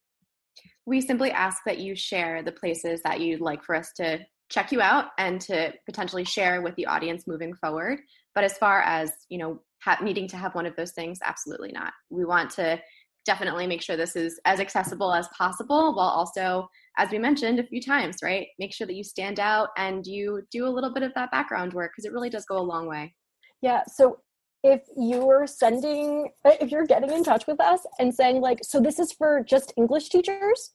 [0.86, 4.72] We simply ask that you share the places that you'd like for us to check
[4.72, 8.00] you out and to potentially share with the audience moving forward.
[8.34, 11.72] But as far as, you know, ha- needing to have one of those things, absolutely
[11.74, 11.92] not.
[12.10, 12.80] We want to
[13.28, 16.66] definitely make sure this is as accessible as possible while also
[16.98, 20.42] as we mentioned a few times right make sure that you stand out and you
[20.50, 22.88] do a little bit of that background work because it really does go a long
[22.88, 23.14] way
[23.62, 24.18] yeah so
[24.64, 29.00] if you're sending if you're getting in touch with us and saying like so this
[29.00, 30.72] is for just english teachers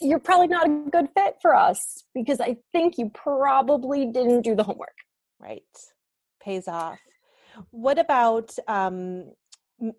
[0.00, 4.54] you're probably not a good fit for us because i think you probably didn't do
[4.54, 4.96] the homework.
[5.40, 5.62] Right.
[6.42, 6.98] Pays off.
[7.70, 9.32] What about um,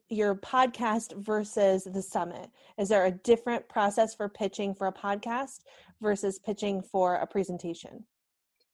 [0.09, 2.49] your podcast versus the summit?
[2.77, 5.59] Is there a different process for pitching for a podcast
[6.01, 8.05] versus pitching for a presentation?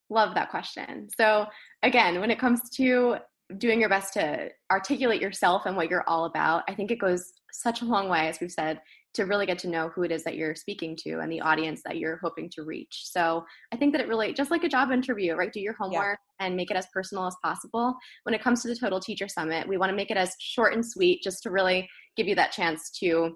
[0.09, 1.09] Love that question.
[1.15, 1.47] So
[1.83, 3.17] again when it comes to
[3.57, 7.33] doing your best to articulate yourself and what you're all about, I think it goes
[7.51, 8.79] such a long way, as we've said,
[9.15, 11.81] to really get to know who it is that you're speaking to and the audience
[11.83, 13.05] that you're hoping to reach.
[13.05, 15.51] So I think that it really, just like a job interview, right?
[15.51, 16.45] Do your homework yeah.
[16.45, 17.95] and make it as personal as possible.
[18.23, 20.73] When it comes to the Total Teacher Summit, we want to make it as short
[20.73, 23.35] and sweet just to really give you that chance to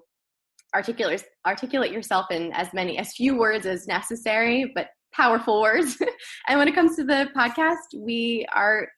[0.74, 5.96] articulate articulate yourself in as many as few words as necessary but powerful words
[6.48, 8.88] and when it comes to the podcast we are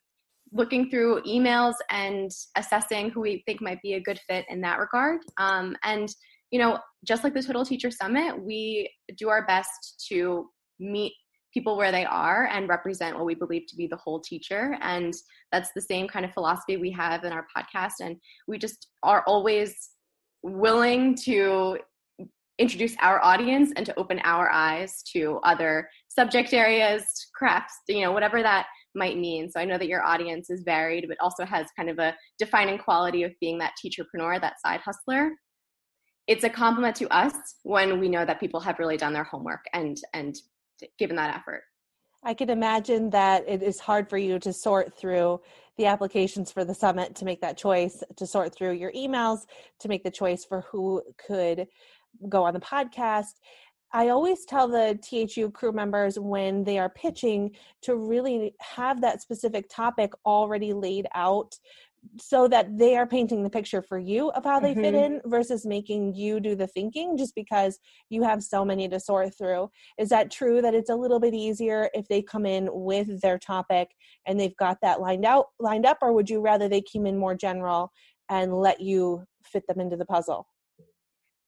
[0.57, 4.79] looking through emails and assessing who we think might be a good fit in that
[4.79, 5.21] regard.
[5.39, 6.09] Um, and,
[6.51, 10.49] you know, just like the Total Teacher Summit, we do our best to
[10.81, 11.13] meet
[11.53, 14.77] people where they are and represent what we believe to be the whole teacher.
[14.83, 15.15] And
[15.53, 17.95] that's the same kind of philosophy we have in our podcast.
[18.01, 18.17] And
[18.47, 19.91] we just are always
[20.43, 21.79] willing to
[22.59, 28.13] introduce our audience and to open our eyes to other subject areas, crafts, you know,
[28.13, 28.67] whatever that
[28.97, 29.51] might mean.
[29.51, 32.79] So I know that your audience is varied, but also has kind of a defining
[32.79, 35.31] quality of being that teacherpreneur, that side hustler.
[36.27, 39.65] It's a compliment to us when we know that people have really done their homework
[39.73, 40.35] and and
[40.99, 41.63] given that effort.
[42.25, 45.41] I can imagine that it is hard for you to sort through
[45.77, 49.41] the applications for the summit to make that choice, to sort through your emails,
[49.79, 51.69] to make the choice for who could
[52.29, 53.35] go on the podcast.
[53.93, 59.23] I always tell the THU crew members when they are pitching to really have that
[59.23, 61.59] specific topic already laid out
[62.21, 64.83] so that they are painting the picture for you of how they mm-hmm.
[64.83, 67.79] fit in versus making you do the thinking just because
[68.11, 69.71] you have so many to sort through.
[69.99, 73.39] Is that true that it's a little bit easier if they come in with their
[73.39, 73.91] topic
[74.27, 77.17] and they've got that lined out lined up or would you rather they came in
[77.17, 77.91] more general
[78.29, 80.47] and let you fit them into the puzzle?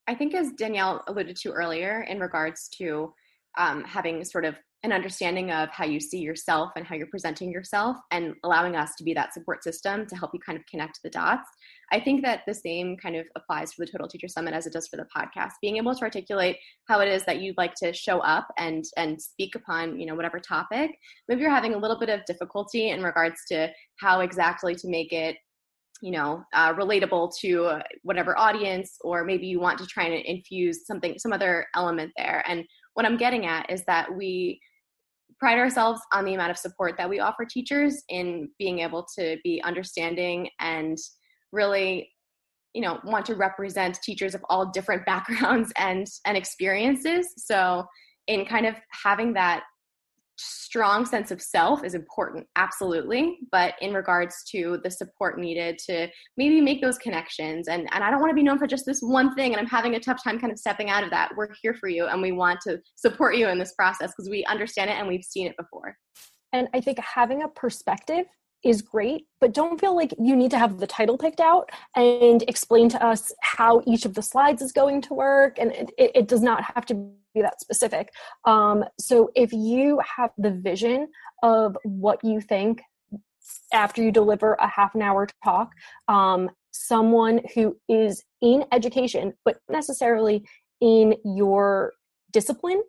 [0.08, 3.12] I think, as Danielle alluded to earlier, in regards to
[3.58, 7.50] um, having sort of an understanding of how you see yourself and how you're presenting
[7.50, 11.00] yourself and allowing us to be that support system to help you kind of connect
[11.02, 11.48] the dots.
[11.90, 14.72] I think that the same kind of applies for the Total Teacher Summit as it
[14.72, 15.54] does for the podcast.
[15.60, 19.20] Being able to articulate how it is that you'd like to show up and and
[19.20, 20.92] speak upon, you know, whatever topic.
[21.28, 25.12] Maybe you're having a little bit of difficulty in regards to how exactly to make
[25.12, 25.36] it
[26.00, 30.86] you know uh, relatable to whatever audience or maybe you want to try and infuse
[30.86, 32.42] something some other element there.
[32.46, 32.64] And
[32.94, 34.60] what i'm getting at is that we
[35.38, 39.36] pride ourselves on the amount of support that we offer teachers in being able to
[39.44, 40.98] be understanding and
[41.52, 42.10] really
[42.74, 47.32] you know want to represent teachers of all different backgrounds and and experiences.
[47.36, 47.84] So
[48.26, 49.62] in kind of having that
[50.38, 56.08] strong sense of self is important absolutely but in regards to the support needed to
[56.36, 59.00] maybe make those connections and and I don't want to be known for just this
[59.00, 61.30] one thing and I'm having a tough time kind of stepping out of that.
[61.36, 64.44] We're here for you and we want to support you in this process because we
[64.44, 65.96] understand it and we've seen it before.
[66.52, 68.24] And I think having a perspective
[68.64, 72.42] is great, but don't feel like you need to have the title picked out and
[72.48, 75.58] explain to us how each of the slides is going to work.
[75.58, 78.12] And it, it, it does not have to be that specific.
[78.44, 81.08] Um, so if you have the vision
[81.42, 82.82] of what you think
[83.72, 85.72] after you deliver a half an hour talk,
[86.08, 90.44] um, someone who is in education, but necessarily
[90.80, 91.92] in your
[92.32, 92.82] discipline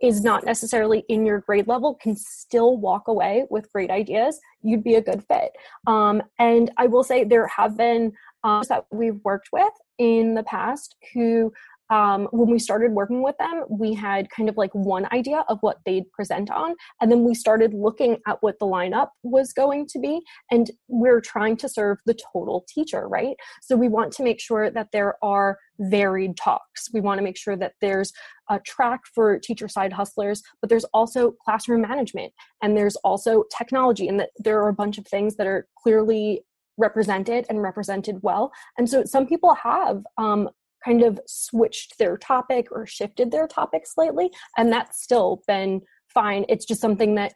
[0.00, 4.84] is not necessarily in your grade level can still walk away with great ideas, you'd
[4.84, 5.52] be a good fit.
[5.86, 8.12] Um, and I will say there have been
[8.44, 11.52] um, that we've worked with in the past who
[11.92, 15.58] um, when we started working with them, we had kind of like one idea of
[15.60, 16.74] what they'd present on.
[17.02, 20.22] And then we started looking at what the lineup was going to be.
[20.50, 23.36] And we're trying to serve the total teacher, right?
[23.60, 26.88] So we want to make sure that there are varied talks.
[26.94, 28.10] We want to make sure that there's
[28.48, 32.32] a track for teacher side hustlers, but there's also classroom management
[32.62, 36.42] and there's also technology, and that there are a bunch of things that are clearly
[36.78, 38.50] represented and represented well.
[38.78, 40.48] And so some people have um,
[40.84, 46.44] kind of switched their topic or shifted their topic slightly, and that's still been fine.
[46.48, 47.32] It's just something that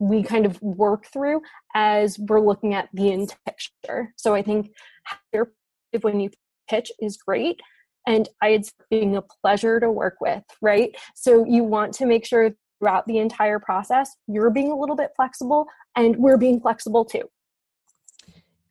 [0.00, 1.40] we kind of work through
[1.74, 4.12] as we're looking at the in picture.
[4.16, 4.70] So I think
[6.00, 6.30] when you
[6.68, 7.60] pitch is great
[8.06, 10.94] and it's being a pleasure to work with, right?
[11.14, 15.10] So you want to make sure throughout the entire process you're being a little bit
[15.16, 15.66] flexible
[15.96, 17.22] and we're being flexible too.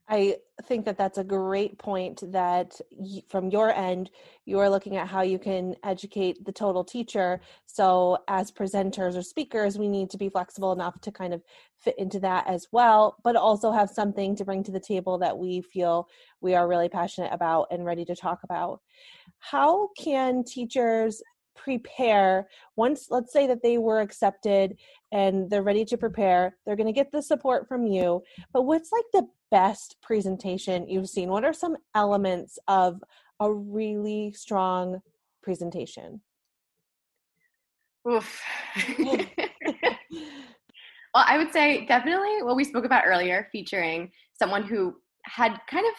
[0.09, 2.79] I think that that's a great point that
[3.29, 4.09] from your end,
[4.45, 7.39] you are looking at how you can educate the total teacher.
[7.67, 11.41] So, as presenters or speakers, we need to be flexible enough to kind of
[11.79, 15.37] fit into that as well, but also have something to bring to the table that
[15.37, 16.09] we feel
[16.41, 18.81] we are really passionate about and ready to talk about.
[19.39, 21.21] How can teachers
[21.55, 24.75] prepare once let's say that they were accepted
[25.11, 28.91] and they're ready to prepare they're going to get the support from you but what's
[28.91, 31.29] like the best presentation you've seen?
[31.29, 33.03] What are some elements of
[33.39, 34.99] a really strong
[35.43, 36.21] presentation?
[38.09, 38.41] Oof.
[41.13, 44.93] well i would say definitely what we spoke about earlier featuring someone who
[45.25, 45.93] had kind of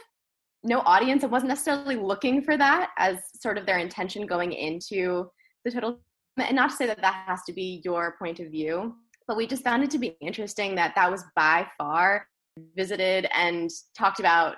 [0.65, 5.31] no audience and wasn't necessarily looking for that as sort of their intention going into
[5.65, 6.01] the total.
[6.37, 8.95] And not to say that that has to be your point of view
[9.27, 12.27] but we just found it to be interesting that that was by far
[12.77, 14.57] visited and talked about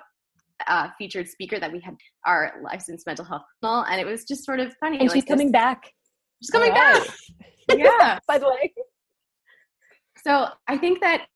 [0.67, 1.95] uh, featured speaker that we had
[2.25, 4.97] our licensed mental health professional, and it was just sort of funny.
[4.99, 5.91] And like she's this, coming back.
[6.41, 7.03] She's coming right.
[7.69, 7.77] back.
[7.77, 8.19] yeah.
[8.27, 8.73] By the way.
[10.25, 11.27] So I think that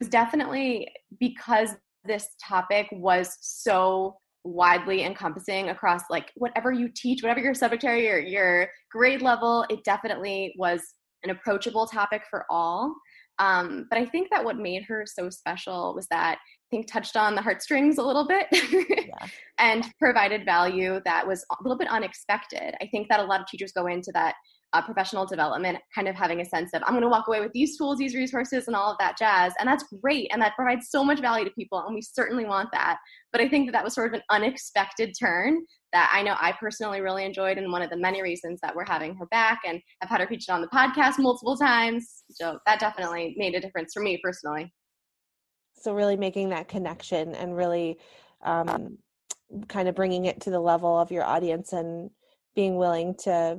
[0.00, 0.88] was definitely
[1.18, 1.70] because
[2.04, 8.02] this topic was so widely encompassing across like whatever you teach, whatever your subject area,
[8.02, 9.64] your, your grade level.
[9.70, 10.82] It definitely was
[11.22, 12.94] an approachable topic for all.
[13.38, 17.16] Um, but I think that what made her so special was that I think touched
[17.16, 19.26] on the heartstrings a little bit yeah.
[19.58, 22.74] and provided value that was a little bit unexpected.
[22.80, 24.34] I think that a lot of teachers go into that
[24.72, 27.52] uh, professional development, kind of having a sense of, I'm going to walk away with
[27.52, 29.52] these tools, these resources, and all of that jazz.
[29.58, 30.28] And that's great.
[30.32, 31.84] And that provides so much value to people.
[31.84, 32.98] And we certainly want that.
[33.32, 35.62] But I think that that was sort of an unexpected turn
[35.92, 37.58] that I know I personally really enjoyed.
[37.58, 40.26] And one of the many reasons that we're having her back and I've had her
[40.26, 42.24] featured on the podcast multiple times.
[42.30, 44.72] So that definitely made a difference for me personally.
[45.74, 47.98] So, really making that connection and really
[48.42, 48.98] um,
[49.68, 52.10] kind of bringing it to the level of your audience and
[52.54, 53.58] being willing to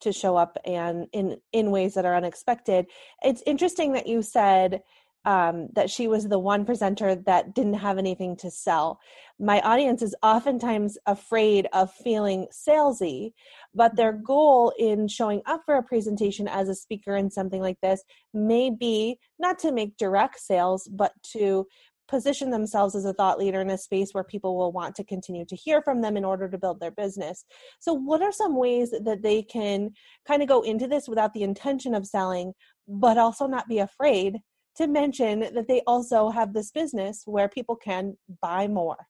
[0.00, 2.86] to show up and in in ways that are unexpected
[3.22, 4.82] it's interesting that you said
[5.26, 9.00] um, that she was the one presenter that didn't have anything to sell.
[9.40, 13.32] My audience is oftentimes afraid of feeling salesy,
[13.74, 17.80] but their goal in showing up for a presentation as a speaker in something like
[17.82, 21.66] this may be not to make direct sales, but to
[22.08, 25.44] position themselves as a thought leader in a space where people will want to continue
[25.46, 27.44] to hear from them in order to build their business.
[27.80, 29.90] So, what are some ways that they can
[30.26, 32.52] kind of go into this without the intention of selling,
[32.86, 34.38] but also not be afraid
[34.76, 39.06] to mention that they also have this business where people can buy more?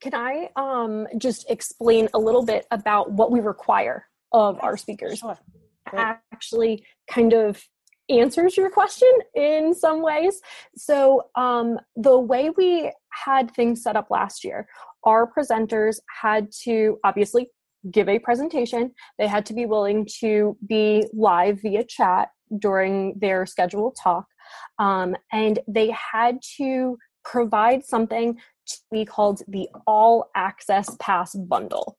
[0.00, 5.18] Can I um, just explain a little bit about what we require of our speakers?
[5.18, 5.38] Sure.
[5.94, 7.62] Actually, kind of
[8.08, 10.40] answers your question in some ways.
[10.76, 14.66] So, um, the way we had things set up last year,
[15.04, 17.50] our presenters had to obviously
[17.90, 18.92] give a presentation.
[19.18, 24.26] They had to be willing to be live via chat during their scheduled talk.
[24.78, 31.98] Um, and they had to provide something to be called the All Access Pass Bundle.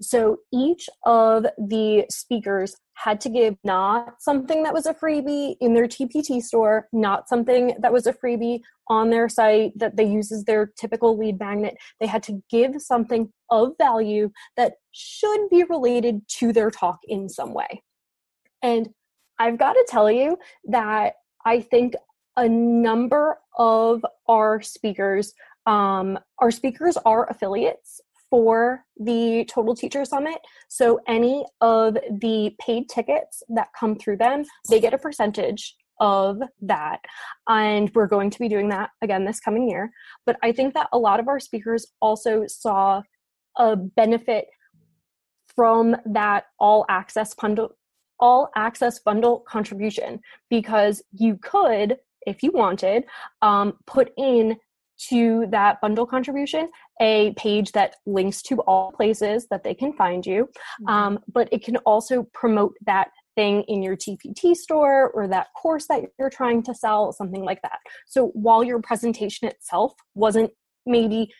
[0.00, 5.74] So each of the speakers had to give not something that was a freebie in
[5.74, 10.30] their TPT store, not something that was a freebie on their site that they use
[10.32, 11.76] as their typical lead magnet.
[11.98, 17.28] They had to give something of value that should be related to their talk in
[17.28, 17.82] some way.
[18.62, 18.90] And
[19.38, 21.14] I've got to tell you that
[21.46, 21.94] I think
[22.36, 25.34] a number of our speakers
[25.66, 28.00] um, our speakers are affiliates
[28.30, 30.38] for the Total Teacher Summit.
[30.68, 36.40] So any of the paid tickets that come through them, they get a percentage of
[36.62, 37.00] that.
[37.48, 39.90] And we're going to be doing that again this coming year.
[40.24, 43.02] But I think that a lot of our speakers also saw
[43.58, 44.46] a benefit
[45.54, 47.70] from that all access bundle
[48.20, 50.20] all access bundle contribution
[50.50, 53.04] because you could if you wanted
[53.42, 54.56] um, put in
[55.08, 56.68] to that bundle contribution
[57.00, 60.48] a page that links to all places that they can find you.
[60.82, 60.88] Mm-hmm.
[60.88, 65.86] um, but it can also promote that thing in your tpt store or that course
[65.86, 67.78] that you're trying to sell something like that.
[68.06, 70.50] So while your presentation itself wasn't
[70.84, 71.30] maybe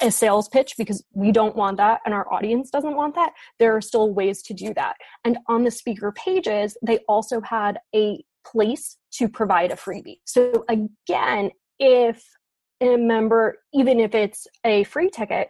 [0.00, 3.76] a sales pitch because we don't want that and our audience doesn't want that there
[3.76, 4.96] are still ways to do that.
[5.24, 10.18] And on the speaker pages they also had a place to provide a freebie.
[10.24, 12.24] So again if
[12.82, 15.48] a member, even if it's a free ticket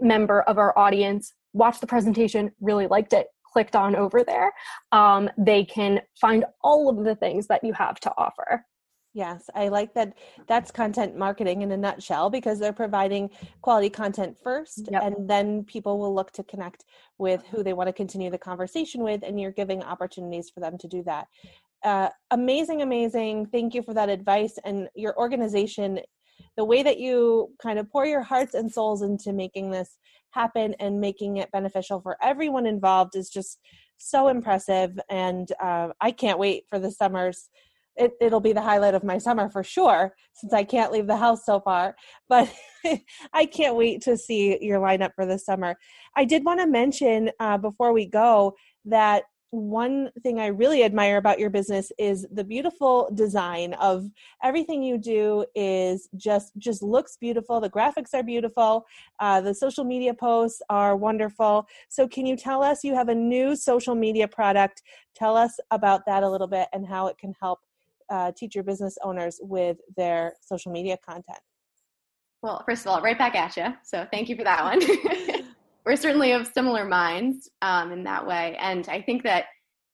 [0.00, 4.52] member of our audience, watched the presentation, really liked it, clicked on over there,
[4.92, 8.64] um, they can find all of the things that you have to offer.
[9.14, 10.12] Yes, I like that.
[10.46, 13.30] That's content marketing in a nutshell because they're providing
[13.62, 15.02] quality content first, yep.
[15.02, 16.84] and then people will look to connect
[17.16, 20.76] with who they want to continue the conversation with, and you're giving opportunities for them
[20.76, 21.28] to do that.
[21.82, 23.46] Uh, amazing, amazing.
[23.46, 24.58] Thank you for that advice.
[24.64, 26.00] And your organization
[26.56, 29.98] the way that you kind of pour your hearts and souls into making this
[30.30, 33.58] happen and making it beneficial for everyone involved is just
[33.98, 34.98] so impressive.
[35.08, 37.48] And uh, i can't wait for the summers.
[37.96, 41.16] It, it'll be the highlight of my summer for sure since i can't leave the
[41.16, 41.96] house so far.
[42.28, 42.52] But
[43.32, 45.76] i can't wait to see your lineup for the summer.
[46.14, 51.16] I did want to mention uh, before we go that one thing I really admire
[51.16, 54.10] about your business is the beautiful design of
[54.42, 57.60] everything you do is just just looks beautiful.
[57.60, 58.86] The graphics are beautiful.
[59.20, 61.66] Uh, the social media posts are wonderful.
[61.88, 64.82] So can you tell us you have a new social media product?
[65.14, 67.60] Tell us about that a little bit and how it can help
[68.10, 71.38] uh, teacher business owners with their social media content.
[72.42, 73.74] Well, first of all, right back at you.
[73.82, 75.42] So thank you for that one.
[75.86, 78.56] we're certainly of similar minds um, in that way.
[78.60, 79.44] And I think that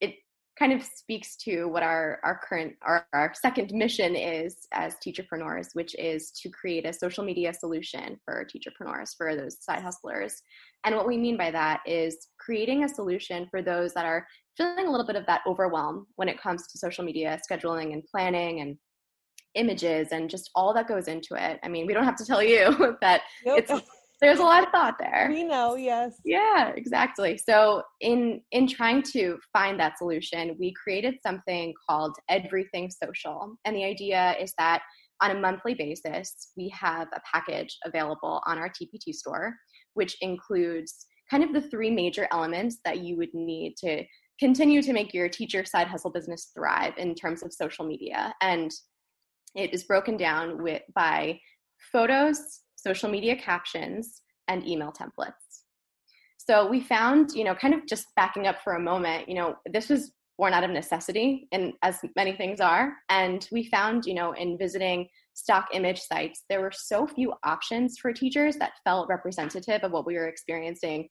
[0.00, 0.14] it
[0.58, 5.68] kind of speaks to what our, our current, our, our second mission is as teacherpreneurs,
[5.74, 10.40] which is to create a social media solution for teacherpreneurs, for those side hustlers.
[10.84, 14.26] And what we mean by that is creating a solution for those that are
[14.56, 18.02] feeling a little bit of that overwhelm when it comes to social media scheduling and
[18.10, 18.78] planning and
[19.54, 21.60] images and just all that goes into it.
[21.62, 23.70] I mean, we don't have to tell you that it's
[24.22, 25.26] there's a lot of thought there.
[25.30, 26.14] We know yes.
[26.24, 27.36] Yeah exactly.
[27.36, 33.56] So in in trying to find that solution we created something called Edverything Social.
[33.64, 34.82] And the idea is that
[35.20, 39.54] on a monthly basis we have a package available on our tpt store
[39.94, 44.04] which includes kind of the three major elements that you would need to
[44.38, 48.34] continue to make your teacher side hustle business thrive in terms of social media.
[48.40, 48.70] And
[49.54, 51.38] it is broken down with by
[51.92, 55.32] photos social media captions, and email templates.
[56.38, 59.54] So we found, you know, kind of just backing up for a moment, you know,
[59.72, 62.94] this was born out of necessity, and as many things are.
[63.08, 67.98] And we found, you know, in visiting stock image sites, there were so few options
[68.00, 71.08] for teachers that felt representative of what we were experiencing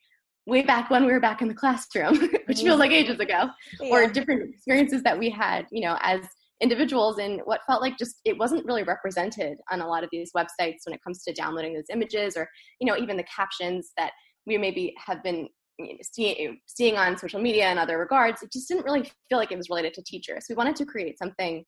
[0.48, 2.96] way back when we were back in the classroom, which feels like mm.
[2.96, 3.50] ages ago,
[3.80, 3.90] yeah.
[3.90, 6.22] or different experiences that we had, you know, as
[6.62, 10.32] individuals and what felt like just it wasn't really represented on a lot of these
[10.36, 12.48] websites when it comes to downloading those images or
[12.80, 14.12] you know even the captions that
[14.46, 15.48] we maybe have been
[15.80, 18.44] you know, see, seeing on social media and other regards.
[18.44, 20.46] It just didn't really feel like it was related to teachers.
[20.48, 21.64] We wanted to create something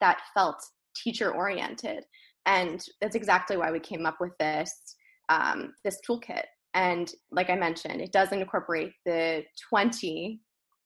[0.00, 0.62] that felt
[0.94, 2.04] teacher oriented
[2.46, 4.96] and that's exactly why we came up with this
[5.28, 6.44] um, this toolkit.
[6.74, 10.40] And like i mentioned it does incorporate the 20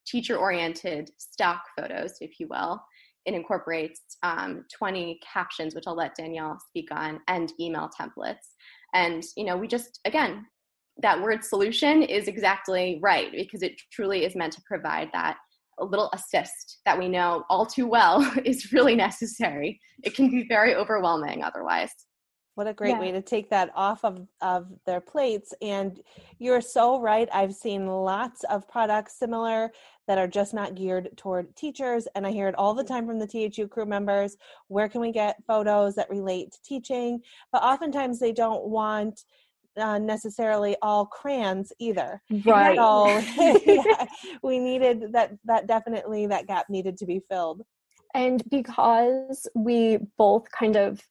[0.07, 2.81] teacher oriented stock photos if you will
[3.27, 8.55] it incorporates um, 20 captions, which I'll let Danielle speak on, and email templates.
[8.95, 10.47] And, you know, we just, again,
[11.03, 15.37] that word solution is exactly right because it truly is meant to provide that
[15.79, 19.79] a little assist that we know all too well is really necessary.
[20.05, 21.91] It can be very overwhelming otherwise.
[22.57, 23.01] What a great yeah.
[23.01, 25.53] way to take that off of, of their plates.
[25.61, 26.01] And
[26.39, 27.29] you're so right.
[27.31, 29.71] I've seen lots of products similar
[30.09, 32.09] that are just not geared toward teachers.
[32.15, 34.39] And I hear it all the time from the THU crew members.
[34.69, 37.21] Where can we get photos that relate to teaching?
[37.53, 39.25] But oftentimes they don't want
[39.77, 42.23] uh, necessarily all crayons either.
[42.47, 42.77] Right.
[42.77, 43.19] So
[43.67, 44.07] yeah,
[44.43, 47.65] we needed that, that definitely that gap needed to be filled.
[48.15, 51.03] And because we both kind of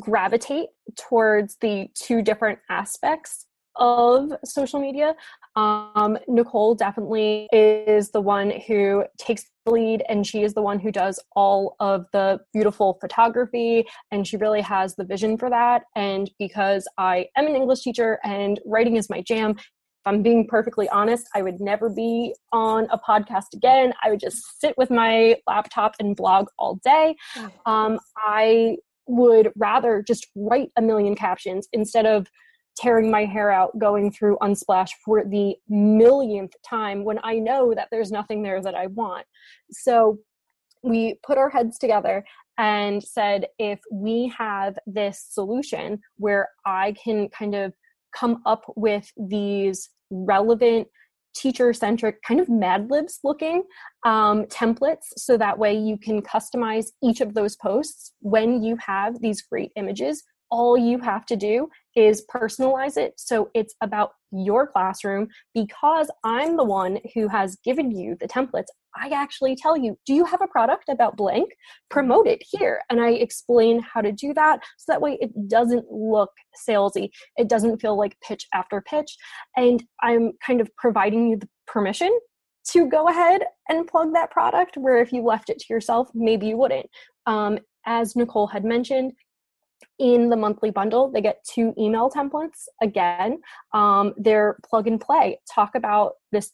[0.00, 3.46] gravitate towards the two different aspects
[3.78, 5.14] of social media.
[5.56, 10.78] Um, Nicole definitely is the one who takes the lead, and she is the one
[10.78, 15.82] who does all of the beautiful photography, and she really has the vision for that.
[15.96, 20.46] And because I am an English teacher and writing is my jam, if I'm being
[20.46, 23.92] perfectly honest, I would never be on a podcast again.
[24.02, 27.16] I would just sit with my laptop and blog all day.
[27.36, 27.52] Mm.
[27.66, 28.76] Um, I
[29.08, 32.28] would rather just write a million captions instead of
[32.76, 37.88] tearing my hair out going through Unsplash for the millionth time when I know that
[37.90, 39.26] there's nothing there that I want.
[39.72, 40.18] So
[40.82, 42.24] we put our heads together
[42.56, 47.72] and said if we have this solution where I can kind of
[48.14, 50.88] come up with these relevant
[51.38, 53.62] teacher centric kind of mad libs looking
[54.04, 59.20] um, templates so that way you can customize each of those posts when you have
[59.20, 60.24] these great images.
[60.50, 66.56] All you have to do is personalize it so it's about your classroom because I'm
[66.56, 68.66] the one who has given you the templates.
[68.96, 71.50] I actually tell you, do you have a product about blank?
[71.90, 72.80] Promote it here.
[72.90, 76.30] And I explain how to do that so that way it doesn't look
[76.68, 77.10] salesy.
[77.36, 79.16] It doesn't feel like pitch after pitch.
[79.56, 82.16] And I'm kind of providing you the permission
[82.70, 86.46] to go ahead and plug that product where if you left it to yourself, maybe
[86.46, 86.86] you wouldn't.
[87.26, 89.12] Um, as Nicole had mentioned,
[89.98, 92.68] in the monthly bundle they get two email templates.
[92.82, 93.40] Again
[93.72, 95.40] um, they're plug and play.
[95.52, 96.52] Talk about this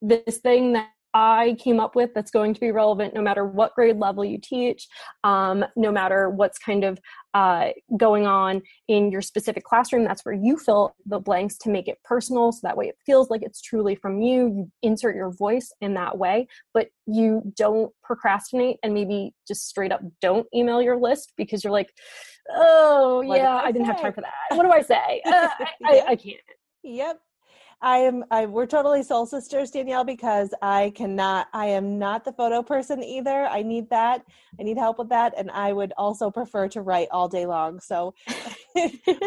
[0.00, 3.74] this thing that I came up with that's going to be relevant no matter what
[3.74, 4.88] grade level you teach,
[5.24, 6.98] um, no matter what's kind of
[7.34, 10.04] uh, going on in your specific classroom.
[10.04, 13.30] That's where you fill the blanks to make it personal so that way it feels
[13.30, 14.32] like it's truly from you.
[14.32, 19.92] You insert your voice in that way, but you don't procrastinate and maybe just straight
[19.92, 21.92] up don't email your list because you're like,
[22.50, 24.56] oh, what yeah, I, I, didn't have time for that.
[24.56, 25.22] What do I say?
[25.24, 26.40] Uh, I, I, I can't.
[26.82, 27.20] Yep.
[27.82, 32.32] I am I we're totally soul sisters, Danielle, because I cannot I am not the
[32.32, 33.46] photo person either.
[33.46, 34.24] I need that.
[34.58, 35.34] I need help with that.
[35.36, 37.80] And I would also prefer to write all day long.
[37.80, 38.14] So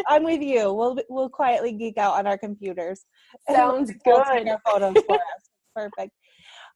[0.07, 0.73] I'm with you.
[0.73, 3.05] We'll we'll quietly geek out on our computers.
[3.49, 4.47] Sounds good.
[4.47, 5.21] Our photos for us.
[5.75, 6.13] Perfect.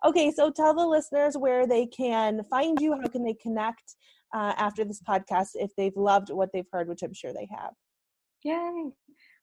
[0.06, 2.94] Okay, so tell the listeners where they can find you.
[2.94, 3.96] How can they connect
[4.34, 7.72] uh, after this podcast if they've loved what they've heard, which I'm sure they have.
[8.44, 8.92] Yay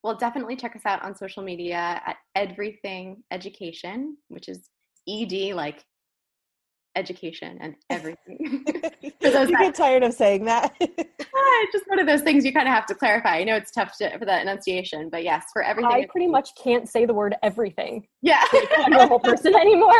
[0.02, 4.68] well, definitely check us out on social media at Edverything Education, which is
[5.08, 5.84] ED, like
[6.96, 8.64] education and everything.
[9.02, 10.74] you get tired of saying that.
[10.80, 13.36] it's just one of those things you kind of have to clarify.
[13.36, 15.92] I know it's tough to, for that enunciation, but yes, for everything.
[15.92, 18.06] I pretty much can't say the word everything.
[18.22, 18.42] Yeah.
[18.52, 19.92] I'm a normal person anymore.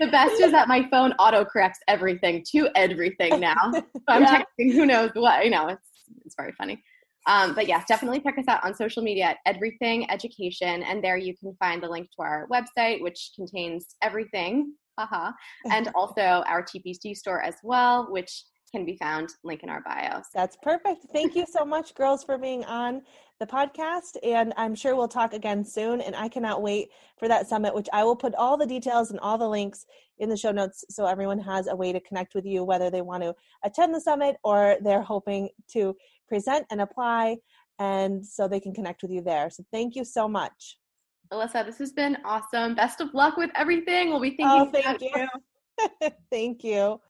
[0.00, 3.72] the best is that my phone auto corrects everything to everything now.
[3.72, 4.42] So I'm yeah.
[4.42, 5.44] texting who knows what.
[5.44, 5.88] You know, it's
[6.24, 6.82] it's very funny.
[7.26, 11.16] Um, but yes, definitely check us out on social media at Edverything Education, and there
[11.16, 15.32] you can find the link to our website, which contains everything, haha,
[15.70, 20.20] and also our TPT store as well, which can be found link in our bio.
[20.34, 21.06] That's perfect.
[21.12, 23.02] Thank you so much, girls, for being on
[23.38, 24.16] the podcast.
[24.22, 26.00] And I'm sure we'll talk again soon.
[26.00, 29.20] And I cannot wait for that summit, which I will put all the details and
[29.20, 29.86] all the links
[30.18, 33.02] in the show notes so everyone has a way to connect with you, whether they
[33.02, 35.94] want to attend the summit or they're hoping to
[36.28, 37.36] present and apply.
[37.78, 39.50] And so they can connect with you there.
[39.50, 40.78] So thank you so much.
[41.32, 42.74] Alissa, this has been awesome.
[42.74, 44.10] Best of luck with everything.
[44.10, 44.46] We'll be thinking.
[44.48, 46.10] Oh, thank you.
[46.30, 47.00] thank you.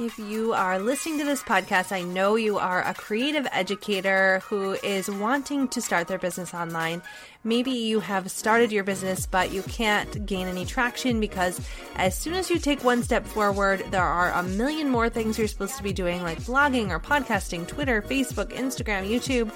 [0.00, 4.72] If you are listening to this podcast, I know you are a creative educator who
[4.82, 7.02] is wanting to start their business online.
[7.44, 11.60] Maybe you have started your business, but you can't gain any traction because
[11.96, 15.46] as soon as you take one step forward, there are a million more things you're
[15.46, 19.52] supposed to be doing, like blogging or podcasting, Twitter, Facebook, Instagram, YouTube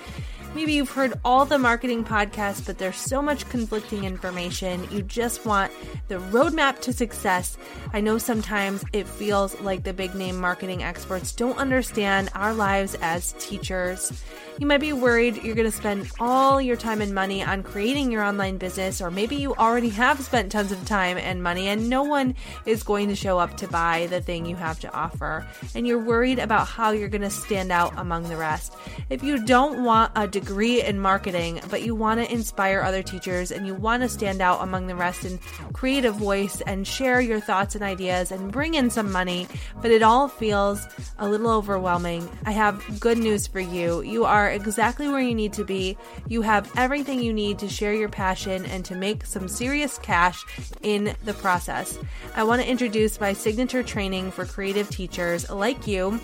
[0.55, 4.87] Maybe you've heard all the marketing podcasts, but there's so much conflicting information.
[4.89, 5.73] You just want
[6.07, 7.59] the roadmap to success.
[7.93, 12.95] I know sometimes it feels like the big name marketing experts don't understand our lives
[13.01, 14.13] as teachers.
[14.61, 18.13] You might be worried you're going to spend all your time and money on creating
[18.13, 21.91] your online business, or maybe you already have spent tons of time and money and
[21.91, 25.45] no one is going to show up to buy the thing you have to offer.
[25.75, 28.73] And you're worried about how you're going to stand out among the rest.
[29.11, 33.51] If you don't want a degree in marketing, but you want to inspire other teachers
[33.51, 35.39] and you want to stand out among the rest and
[35.73, 39.47] create a voice and share your thoughts and ideas and bring in some money,
[39.83, 40.87] but it all feels
[41.19, 44.03] a little overwhelming, I have good news for you.
[44.03, 45.97] You are exactly where you need to be.
[46.29, 50.45] You have everything you need to share your passion and to make some serious cash
[50.83, 51.99] in the process.
[52.37, 56.21] I want to introduce my signature training for creative teachers like you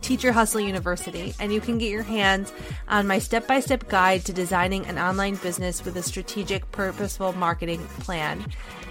[0.00, 2.52] Teacher Hustle University, and you can get your hands
[2.88, 7.32] on my step by step guide to designing an online business with a strategic, purposeful
[7.32, 8.44] marketing plan.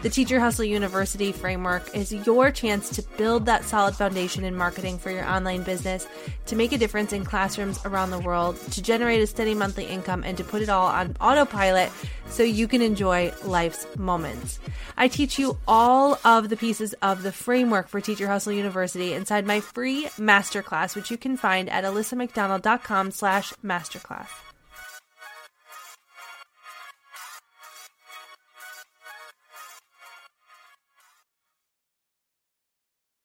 [0.04, 4.98] The Teacher Hustle University framework is your chance to build that solid foundation in marketing
[4.98, 6.06] for your online business,
[6.48, 10.26] to make a difference in classrooms around the world, to generate a steady monthly income,
[10.26, 11.90] and to put it all on autopilot
[12.28, 14.60] so you can enjoy life's moments.
[14.98, 19.46] I teach you all of the pieces of the framework for Teacher Hustle University inside
[19.46, 24.28] my free masterclass, which you can find at alissamcdonald.com slash masterclass.